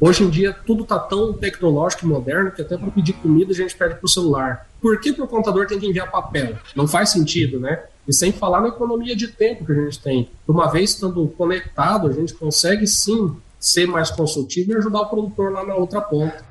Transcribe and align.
Hoje 0.00 0.22
em 0.22 0.30
dia 0.30 0.52
tudo 0.64 0.84
está 0.84 0.96
tão 0.96 1.32
tecnológico 1.32 2.04
e 2.04 2.08
moderno 2.08 2.52
que 2.52 2.62
até 2.62 2.78
para 2.78 2.88
pedir 2.88 3.14
comida 3.14 3.50
a 3.50 3.54
gente 3.54 3.76
pede 3.76 3.96
para 3.96 4.06
o 4.06 4.08
celular. 4.08 4.68
Por 4.80 5.00
que, 5.00 5.10
o 5.10 5.26
contador 5.26 5.66
tem 5.66 5.78
que 5.78 5.86
enviar 5.86 6.08
papel? 6.08 6.56
Não 6.76 6.86
faz 6.86 7.10
sentido, 7.10 7.58
né? 7.58 7.82
E 8.06 8.12
sem 8.12 8.30
falar 8.30 8.60
na 8.60 8.68
economia 8.68 9.16
de 9.16 9.26
tempo 9.26 9.66
que 9.66 9.72
a 9.72 9.74
gente 9.74 10.00
tem. 10.00 10.30
Uma 10.46 10.70
vez 10.70 10.90
estando 10.90 11.26
conectado, 11.36 12.06
a 12.06 12.12
gente 12.12 12.32
consegue 12.32 12.86
sim 12.86 13.34
ser 13.58 13.88
mais 13.88 14.08
consultivo 14.08 14.70
e 14.70 14.76
ajudar 14.76 15.00
o 15.00 15.06
produtor 15.06 15.50
lá 15.50 15.64
na 15.66 15.74
outra 15.74 16.00
ponta. 16.00 16.44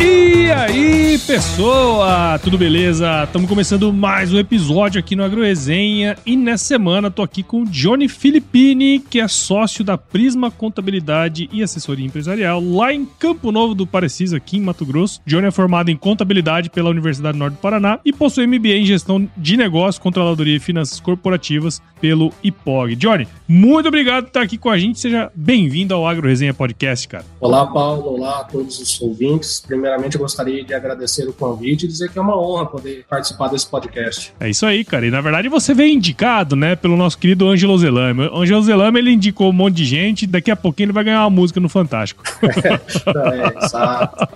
E 0.00 0.52
aí, 0.52 1.05
pessoa? 1.26 2.38
Tudo 2.38 2.56
beleza? 2.56 3.24
Estamos 3.24 3.48
começando 3.48 3.92
mais 3.92 4.32
um 4.32 4.38
episódio 4.38 5.00
aqui 5.00 5.16
no 5.16 5.24
AgroResenha 5.24 6.16
e 6.24 6.36
nessa 6.36 6.64
semana 6.66 7.10
tô 7.10 7.20
aqui 7.20 7.42
com 7.42 7.62
o 7.62 7.66
Johnny 7.66 8.08
Filippini, 8.08 9.00
que 9.00 9.18
é 9.18 9.26
sócio 9.26 9.82
da 9.82 9.98
Prisma 9.98 10.52
Contabilidade 10.52 11.48
e 11.52 11.64
Assessoria 11.64 12.06
Empresarial 12.06 12.62
lá 12.62 12.92
em 12.94 13.04
Campo 13.04 13.50
Novo 13.50 13.74
do 13.74 13.88
Parecis, 13.88 14.32
aqui 14.32 14.58
em 14.58 14.60
Mato 14.60 14.86
Grosso. 14.86 15.20
Johnny 15.26 15.48
é 15.48 15.50
formado 15.50 15.90
em 15.90 15.96
Contabilidade 15.96 16.70
pela 16.70 16.90
Universidade 16.90 17.36
Norte 17.36 17.54
do 17.54 17.60
Paraná 17.60 17.98
e 18.04 18.12
possui 18.12 18.46
MBA 18.46 18.76
em 18.76 18.86
Gestão 18.86 19.28
de 19.36 19.56
Negócios, 19.56 19.98
Controladoria 19.98 20.56
e 20.56 20.60
Finanças 20.60 21.00
Corporativas 21.00 21.82
pelo 22.00 22.32
IPOG. 22.44 22.94
Johnny, 22.94 23.26
muito 23.48 23.88
obrigado 23.88 24.24
por 24.24 24.28
estar 24.28 24.42
aqui 24.42 24.56
com 24.56 24.70
a 24.70 24.78
gente. 24.78 25.00
Seja 25.00 25.32
bem-vindo 25.34 25.92
ao 25.92 26.06
AgroResenha 26.06 26.54
Podcast, 26.54 27.08
cara. 27.08 27.24
Olá, 27.40 27.66
Paulo. 27.66 28.14
Olá 28.14 28.40
a 28.42 28.44
todos 28.44 28.78
os 28.78 29.00
ouvintes. 29.00 29.60
Primeiramente, 29.66 30.14
eu 30.14 30.20
gostaria 30.20 30.62
de 30.62 30.72
agradecer 30.72 31.15
o 31.28 31.32
convite 31.32 31.84
e 31.84 31.88
dizer 31.88 32.10
que 32.10 32.18
é 32.18 32.22
uma 32.22 32.38
honra 32.38 32.66
poder 32.66 33.04
participar 33.08 33.48
desse 33.48 33.66
podcast. 33.66 34.32
É 34.38 34.48
isso 34.50 34.66
aí, 34.66 34.84
cara. 34.84 35.06
E 35.06 35.10
na 35.10 35.20
verdade 35.20 35.48
você 35.48 35.74
veio 35.74 35.92
indicado, 35.92 36.56
né, 36.56 36.76
pelo 36.76 36.96
nosso 36.96 37.18
querido 37.18 37.48
Ângelo 37.48 37.78
Zelame. 37.78 38.26
O 38.26 38.40
Ângelo 38.40 38.62
Zelame, 38.62 38.98
ele 38.98 39.12
indicou 39.12 39.50
um 39.50 39.52
monte 39.52 39.76
de 39.76 39.84
gente. 39.84 40.26
Daqui 40.26 40.50
a 40.50 40.56
pouquinho 40.56 40.86
ele 40.86 40.92
vai 40.92 41.04
ganhar 41.04 41.22
uma 41.22 41.30
música 41.30 41.60
no 41.60 41.68
Fantástico. 41.68 42.22
é, 42.42 43.64
exato. 43.64 44.26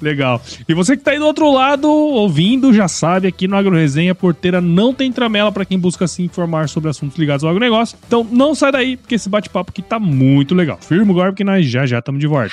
Legal. 0.00 0.40
E 0.68 0.74
você 0.74 0.94
que 0.96 1.00
está 1.00 1.10
aí 1.10 1.18
do 1.18 1.26
outro 1.26 1.52
lado 1.52 1.88
ouvindo, 1.88 2.72
já 2.72 2.86
sabe, 2.88 3.28
aqui 3.28 3.48
no 3.48 3.56
AgroResenha, 3.56 4.14
Porteira 4.14 4.60
não 4.60 4.94
tem 4.94 5.10
tramela 5.12 5.50
para 5.50 5.64
quem 5.64 5.78
busca 5.78 6.06
se 6.06 6.22
informar 6.22 6.68
sobre 6.68 6.88
assuntos 6.88 7.18
ligados 7.18 7.44
ao 7.44 7.50
agronegócio. 7.50 7.98
Então 8.06 8.26
não 8.30 8.54
sai 8.54 8.72
daí, 8.72 8.96
porque 8.96 9.16
esse 9.16 9.28
bate-papo 9.28 9.70
aqui 9.70 9.82
tá 9.82 9.98
muito 9.98 10.54
legal. 10.54 10.78
Firma 10.80 11.12
agora, 11.12 11.32
porque 11.32 11.44
nós 11.44 11.66
já 11.66 11.84
já 11.84 11.98
estamos 11.98 12.20
de 12.20 12.26
volta. 12.26 12.52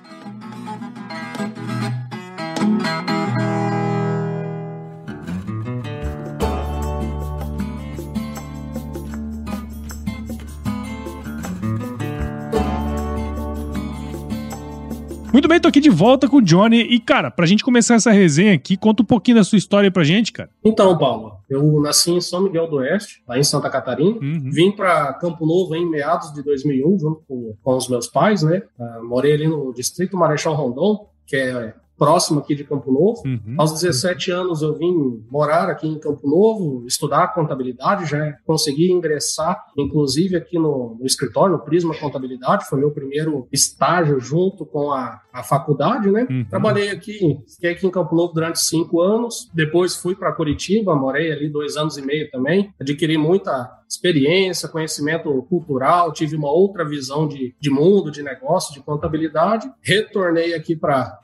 Muito 15.31 15.47
bem, 15.47 15.61
tô 15.61 15.69
aqui 15.69 15.79
de 15.79 15.89
volta 15.89 16.27
com 16.27 16.37
o 16.37 16.41
Johnny. 16.41 16.81
E, 16.81 16.99
cara, 16.99 17.31
pra 17.31 17.45
gente 17.45 17.63
começar 17.63 17.95
essa 17.95 18.11
resenha 18.11 18.53
aqui, 18.53 18.75
conta 18.75 19.01
um 19.01 19.05
pouquinho 19.05 19.37
da 19.37 19.43
sua 19.45 19.57
história 19.57 19.89
pra 19.89 20.03
gente, 20.03 20.33
cara. 20.33 20.49
Então, 20.61 20.97
Paulo, 20.97 21.37
eu 21.49 21.79
nasci 21.79 22.11
em 22.11 22.19
São 22.19 22.41
Miguel 22.41 22.67
do 22.67 22.77
Oeste, 22.77 23.23
lá 23.25 23.39
em 23.39 23.43
Santa 23.43 23.69
Catarina. 23.69 24.17
Uhum. 24.21 24.49
Vim 24.51 24.71
para 24.71 25.13
Campo 25.13 25.45
Novo 25.45 25.73
em 25.73 25.89
meados 25.89 26.33
de 26.33 26.43
2001, 26.43 26.99
junto 26.99 27.21
com, 27.25 27.55
com 27.63 27.77
os 27.77 27.87
meus 27.87 28.07
pais, 28.07 28.43
né? 28.43 28.61
Uh, 28.77 29.07
morei 29.07 29.33
ali 29.33 29.47
no 29.47 29.73
Distrito 29.73 30.17
Marechal 30.17 30.53
Rondon, 30.53 31.07
que 31.25 31.37
é 31.37 31.73
próximo 32.01 32.39
aqui 32.39 32.55
de 32.55 32.63
Campo 32.63 32.91
Novo. 32.91 33.21
Uhum. 33.23 33.53
Aos 33.59 33.73
17 33.73 34.31
anos 34.31 34.63
eu 34.63 34.75
vim 34.75 35.23
morar 35.29 35.69
aqui 35.69 35.87
em 35.87 35.99
Campo 35.99 36.27
Novo, 36.27 36.83
estudar 36.87 37.27
contabilidade, 37.27 38.09
já 38.09 38.33
consegui 38.43 38.91
ingressar, 38.91 39.63
inclusive 39.77 40.35
aqui 40.35 40.57
no, 40.57 40.97
no 40.99 41.05
escritório, 41.05 41.53
no 41.53 41.63
Prisma 41.63 41.93
Contabilidade, 41.93 42.67
foi 42.67 42.79
meu 42.79 42.89
primeiro 42.89 43.47
estágio 43.51 44.19
junto 44.19 44.65
com 44.65 44.91
a, 44.91 45.21
a 45.31 45.43
faculdade, 45.43 46.09
né? 46.09 46.25
Uhum. 46.27 46.43
Trabalhei 46.45 46.89
aqui, 46.89 47.37
fiquei 47.47 47.69
aqui 47.69 47.85
em 47.85 47.91
Campo 47.91 48.15
Novo 48.15 48.33
durante 48.33 48.59
cinco 48.59 48.99
anos, 48.99 49.51
depois 49.53 49.95
fui 49.95 50.15
para 50.15 50.33
Curitiba, 50.33 50.95
morei 50.95 51.31
ali 51.31 51.49
dois 51.49 51.77
anos 51.77 51.99
e 51.99 52.01
meio 52.01 52.31
também, 52.31 52.73
adquiri 52.81 53.15
muita 53.15 53.69
experiência, 53.91 54.69
conhecimento 54.69 55.29
cultural, 55.49 56.13
tive 56.13 56.37
uma 56.37 56.49
outra 56.49 56.85
visão 56.85 57.27
de, 57.27 57.53
de 57.59 57.69
mundo, 57.69 58.09
de 58.09 58.23
negócio, 58.23 58.73
de 58.73 58.79
contabilidade. 58.79 59.69
Retornei 59.81 60.53
aqui 60.53 60.77
para 60.77 61.19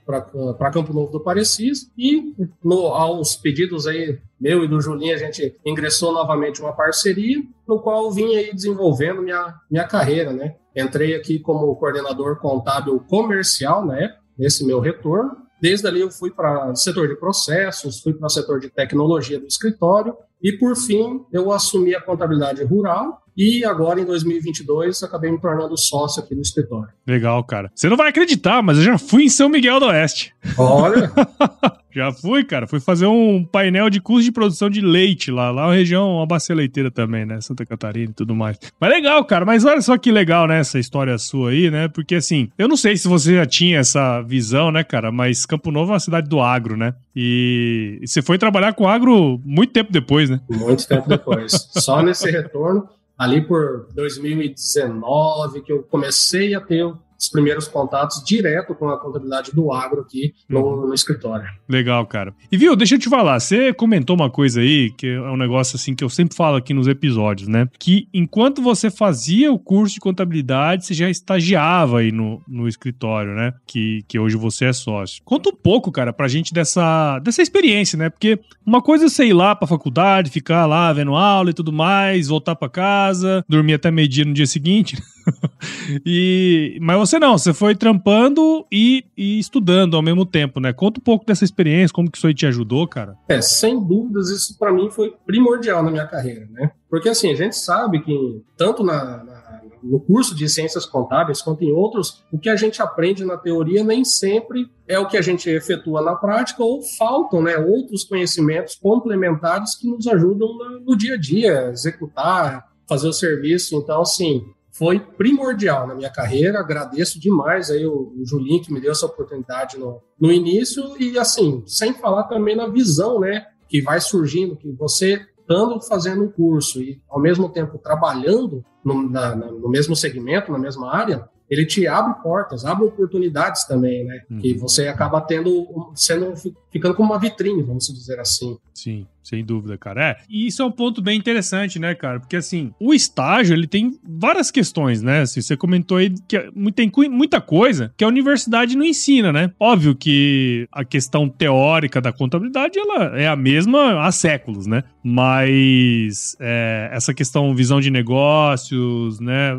Campo 0.73 0.93
Novo 0.93 1.09
do 1.11 1.23
Parecis 1.23 1.89
e 1.97 2.35
no, 2.61 2.87
aos 2.87 3.37
pedidos 3.37 3.87
aí 3.87 4.19
meu 4.39 4.63
e 4.63 4.67
do 4.67 4.81
Julinho, 4.81 5.15
a 5.15 5.17
gente 5.17 5.55
ingressou 5.65 6.11
novamente 6.11 6.61
uma 6.61 6.73
parceria, 6.73 7.41
no 7.67 7.79
qual 7.79 8.11
vim 8.11 8.35
aí 8.35 8.53
desenvolvendo 8.53 9.21
minha, 9.21 9.55
minha 9.71 9.87
carreira, 9.87 10.31
né? 10.31 10.55
Entrei 10.75 11.15
aqui 11.15 11.39
como 11.39 11.75
coordenador 11.75 12.37
contábil 12.37 12.99
comercial, 13.07 13.83
né? 13.85 14.15
Nesse 14.37 14.63
meu 14.63 14.79
retorno. 14.79 15.31
Desde 15.59 15.87
ali 15.87 16.01
eu 16.01 16.11
fui 16.11 16.29
para 16.29 16.75
setor 16.75 17.07
de 17.07 17.15
processos, 17.15 17.99
fui 17.99 18.13
para 18.13 18.27
o 18.27 18.29
setor 18.29 18.59
de 18.59 18.69
tecnologia 18.69 19.39
do 19.39 19.47
escritório 19.47 20.15
e, 20.41 20.51
por 20.51 20.75
fim, 20.75 21.25
eu 21.31 21.51
assumi 21.51 21.95
a 21.95 22.01
contabilidade 22.01 22.63
rural 22.63 23.23
e 23.37 23.63
agora, 23.63 24.01
em 24.01 24.05
2022, 24.05 25.03
acabei 25.03 25.29
me 25.29 25.39
tornando 25.39 25.77
sócio 25.77 26.23
aqui 26.23 26.33
no 26.33 26.41
escritório. 26.41 26.89
Legal, 27.05 27.43
cara. 27.43 27.71
Você 27.75 27.87
não 27.87 27.95
vai 27.95 28.09
acreditar, 28.09 28.63
mas 28.63 28.79
eu 28.79 28.83
já 28.83 28.97
fui 28.97 29.25
em 29.25 29.29
São 29.29 29.47
Miguel 29.47 29.79
do 29.79 29.85
Oeste. 29.85 30.33
Olha! 30.57 31.11
já 31.93 32.11
fui, 32.11 32.43
cara. 32.43 32.65
Fui 32.65 32.79
fazer 32.79 33.05
um 33.05 33.43
painel 33.43 33.91
de 33.91 34.01
custo 34.01 34.23
de 34.23 34.31
produção 34.31 34.71
de 34.71 34.81
leite 34.81 35.29
lá. 35.29 35.51
Lá 35.51 35.67
na 35.67 35.73
região, 35.73 36.15
uma 36.15 36.25
bacia 36.25 36.55
leiteira 36.55 36.89
também, 36.89 37.27
né? 37.27 37.39
Santa 37.39 37.63
Catarina 37.63 38.09
e 38.09 38.13
tudo 38.13 38.33
mais. 38.33 38.57
Mas 38.79 38.89
legal, 38.89 39.23
cara. 39.23 39.45
Mas 39.45 39.63
olha 39.65 39.81
só 39.81 39.95
que 39.99 40.11
legal, 40.11 40.47
né? 40.47 40.59
Essa 40.59 40.79
história 40.79 41.15
sua 41.19 41.51
aí, 41.51 41.69
né? 41.69 41.87
Porque 41.87 42.15
assim, 42.15 42.49
eu 42.57 42.67
não 42.67 42.75
sei 42.75 42.97
se 42.97 43.07
você 43.07 43.35
já 43.35 43.45
tinha 43.45 43.77
essa 43.77 44.19
visão, 44.23 44.71
né, 44.71 44.83
cara? 44.83 45.11
Mas 45.11 45.45
Campo 45.45 45.69
Novo 45.69 45.91
é 45.91 45.93
uma 45.93 45.99
cidade 45.99 46.27
do 46.27 46.39
agro, 46.39 46.75
né? 46.75 46.95
E 47.15 47.99
você 48.03 48.23
foi 48.23 48.39
trabalhar 48.39 48.73
com 48.73 48.87
agro 48.87 49.39
muito 49.45 49.73
tempo 49.73 49.91
depois, 49.91 50.27
né? 50.27 50.39
Muito 50.49 50.87
tempo 50.87 51.07
depois. 51.07 51.51
Só 51.71 52.01
nesse 52.01 52.31
retorno 52.31 52.96
ali 53.17 53.41
por 53.41 53.87
2019 53.93 55.61
que 55.61 55.71
eu 55.71 55.83
comecei 55.83 56.53
a 56.53 56.61
ter 56.61 56.85
os 57.17 57.29
primeiros 57.29 57.67
contatos 57.67 58.23
direto 58.23 58.75
com 58.75 58.89
a 58.89 58.99
contabilidade 58.99 59.51
do 59.53 59.71
agro 59.71 60.01
aqui 60.01 60.33
no, 60.47 60.59
uhum. 60.59 60.87
no, 60.87 60.93
escritório. 60.93 61.47
Legal, 61.67 62.05
cara. 62.05 62.33
E 62.51 62.57
viu, 62.57 62.75
deixa 62.75 62.95
eu 62.95 62.99
te 62.99 63.09
falar, 63.09 63.39
você 63.39 63.73
comentou 63.73 64.15
uma 64.15 64.29
coisa 64.29 64.61
aí, 64.61 64.91
que 64.91 65.07
é 65.07 65.21
um 65.21 65.37
negócio 65.37 65.75
assim 65.75 65.95
que 65.95 66.03
eu 66.03 66.09
sempre 66.09 66.35
falo 66.35 66.57
aqui 66.57 66.73
nos 66.73 66.87
episódios, 66.87 67.47
né? 67.47 67.67
Que 67.79 68.07
enquanto 68.13 68.61
você 68.61 68.89
fazia 68.89 69.51
o 69.51 69.59
curso 69.59 69.95
de 69.95 69.99
contabilidade, 69.99 70.85
você 70.85 70.93
já 70.93 71.09
estagiava 71.09 71.99
aí 71.99 72.11
no, 72.11 72.41
no 72.47 72.67
escritório, 72.67 73.33
né? 73.33 73.53
Que, 73.65 74.03
que 74.07 74.19
hoje 74.19 74.35
você 74.35 74.65
é 74.65 74.73
sócio. 74.73 75.21
Conta 75.25 75.49
um 75.49 75.55
pouco, 75.55 75.91
cara, 75.91 76.13
pra 76.13 76.27
gente 76.27 76.53
dessa, 76.53 77.19
dessa 77.19 77.41
experiência, 77.41 77.97
né? 77.97 78.09
Porque 78.09 78.39
uma 78.65 78.81
coisa 78.81 79.05
é 79.05 79.09
você 79.09 79.25
ir 79.25 79.33
lá 79.33 79.55
pra 79.55 79.67
faculdade, 79.67 80.29
ficar 80.29 80.65
lá 80.65 80.91
vendo 80.93 81.15
aula 81.15 81.49
e 81.49 81.53
tudo 81.53 81.73
mais, 81.73 82.27
voltar 82.27 82.55
pra 82.55 82.69
casa, 82.69 83.43
dormir 83.47 83.73
até 83.73 83.89
meio-dia 83.89 84.25
no 84.25 84.33
dia 84.33 84.45
seguinte. 84.45 84.97
E, 86.05 86.77
mas 86.81 86.97
você 86.97 87.17
não, 87.17 87.37
você 87.37 87.53
foi 87.53 87.73
trampando 87.73 88.65
e, 88.71 89.05
e, 89.17 89.39
estudando 89.39 89.95
ao 89.95 90.01
mesmo 90.01 90.25
tempo, 90.25 90.59
né? 90.59 90.73
Conta 90.73 90.99
um 90.99 91.03
pouco 91.03 91.25
dessa 91.25 91.45
experiência, 91.45 91.93
como 91.93 92.11
que 92.11 92.17
isso 92.17 92.27
aí 92.27 92.33
te 92.33 92.45
ajudou, 92.45 92.87
cara? 92.87 93.15
É, 93.27 93.41
sem 93.41 93.79
dúvidas, 93.79 94.29
isso 94.29 94.57
para 94.57 94.73
mim 94.73 94.89
foi 94.89 95.13
primordial 95.25 95.81
na 95.81 95.89
minha 95.89 96.05
carreira, 96.05 96.45
né? 96.51 96.71
Porque 96.89 97.09
assim, 97.09 97.31
a 97.31 97.35
gente 97.35 97.55
sabe 97.55 98.01
que 98.01 98.41
tanto 98.57 98.83
na, 98.83 99.23
na 99.23 99.47
no 99.83 99.99
curso 99.99 100.35
de 100.35 100.47
ciências 100.49 100.85
contábeis, 100.85 101.41
quanto 101.41 101.63
em 101.63 101.71
outros, 101.71 102.23
o 102.31 102.37
que 102.37 102.49
a 102.49 102.55
gente 102.55 102.81
aprende 102.81 103.23
na 103.23 103.37
teoria 103.37 103.83
nem 103.83 104.03
sempre 104.03 104.69
é 104.87 104.99
o 104.99 105.07
que 105.07 105.17
a 105.17 105.21
gente 105.21 105.49
efetua 105.49 106.01
na 106.01 106.15
prática 106.15 106.63
ou 106.63 106.81
faltam 106.97 107.41
né, 107.41 107.57
outros 107.57 108.03
conhecimentos 108.03 108.75
complementares 108.75 109.75
que 109.75 109.87
nos 109.87 110.07
ajudam 110.07 110.47
no 110.85 110.97
dia 110.97 111.15
a 111.15 111.17
dia, 111.17 111.69
executar, 111.71 112.65
fazer 112.87 113.07
o 113.07 113.13
serviço. 113.13 113.75
Então, 113.75 114.01
assim, 114.01 114.43
foi 114.77 114.99
primordial 114.99 115.87
na 115.87 115.95
minha 115.95 116.09
carreira. 116.09 116.59
Agradeço 116.59 117.19
demais 117.19 117.71
aí 117.71 117.85
o, 117.85 118.13
o 118.15 118.25
Julinho 118.25 118.61
que 118.61 118.71
me 118.71 118.79
deu 118.79 118.91
essa 118.91 119.05
oportunidade 119.05 119.77
no, 119.77 120.01
no 120.19 120.31
início 120.31 120.83
e 121.01 121.17
assim, 121.17 121.63
sem 121.65 121.93
falar 121.93 122.23
também 122.23 122.55
na 122.55 122.67
visão, 122.67 123.19
né, 123.19 123.45
que 123.67 123.81
vai 123.81 123.99
surgindo, 123.99 124.55
que 124.55 124.71
você 124.71 125.25
estando 125.39 125.79
fazendo 125.81 126.23
um 126.23 126.31
curso 126.31 126.81
e 126.81 127.01
ao 127.09 127.21
mesmo 127.21 127.49
tempo 127.49 127.77
trabalhando 127.77 128.63
no, 128.83 129.09
na, 129.09 129.33
no 129.33 129.69
mesmo 129.69 129.95
segmento, 129.95 130.51
na 130.51 130.59
mesma 130.59 130.93
área, 130.93 131.27
ele 131.49 131.65
te 131.65 131.87
abre 131.87 132.21
portas, 132.21 132.65
abre 132.65 132.85
oportunidades 132.85 133.65
também, 133.65 134.03
né? 134.03 134.21
Uhum. 134.29 134.39
Que 134.39 134.53
você 134.55 134.89
acaba 134.89 135.21
tendo, 135.21 135.91
sendo, 135.95 136.33
ficando 136.69 136.93
como 136.93 137.13
uma 137.13 137.19
vitrine, 137.19 137.63
vamos 137.63 137.87
dizer 137.87 138.19
assim. 138.19 138.57
Sim. 138.73 139.07
Sem 139.27 139.43
dúvida, 139.43 139.77
cara. 139.77 140.01
É. 140.01 140.17
E 140.29 140.47
isso 140.47 140.61
é 140.61 140.65
um 140.65 140.71
ponto 140.71 141.01
bem 141.01 141.17
interessante, 141.17 141.77
né, 141.79 141.93
cara? 141.93 142.17
Porque 142.17 142.37
assim, 142.37 142.71
o 142.79 142.93
estágio, 142.93 143.53
ele 143.53 143.67
tem 143.67 143.99
várias 144.07 144.49
questões, 144.49 145.01
né? 145.01 145.21
Assim, 145.21 145.41
você 145.41 145.57
comentou 145.57 145.97
aí 145.97 146.13
que 146.25 146.49
tem 146.73 146.89
muita 147.09 147.41
coisa 147.41 147.93
que 147.97 148.05
a 148.05 148.07
universidade 148.07 148.77
não 148.77 148.85
ensina, 148.85 149.33
né? 149.33 149.51
Óbvio 149.59 149.95
que 149.95 150.65
a 150.71 150.85
questão 150.85 151.27
teórica 151.27 151.99
da 151.99 152.13
contabilidade, 152.13 152.79
ela 152.79 153.19
é 153.19 153.27
a 153.27 153.35
mesma 153.35 154.05
há 154.05 154.11
séculos, 154.13 154.65
né? 154.65 154.85
Mas 155.03 156.37
é, 156.39 156.89
essa 156.93 157.13
questão 157.13 157.53
visão 157.53 157.81
de 157.81 157.91
negócios, 157.91 159.19
né? 159.19 159.51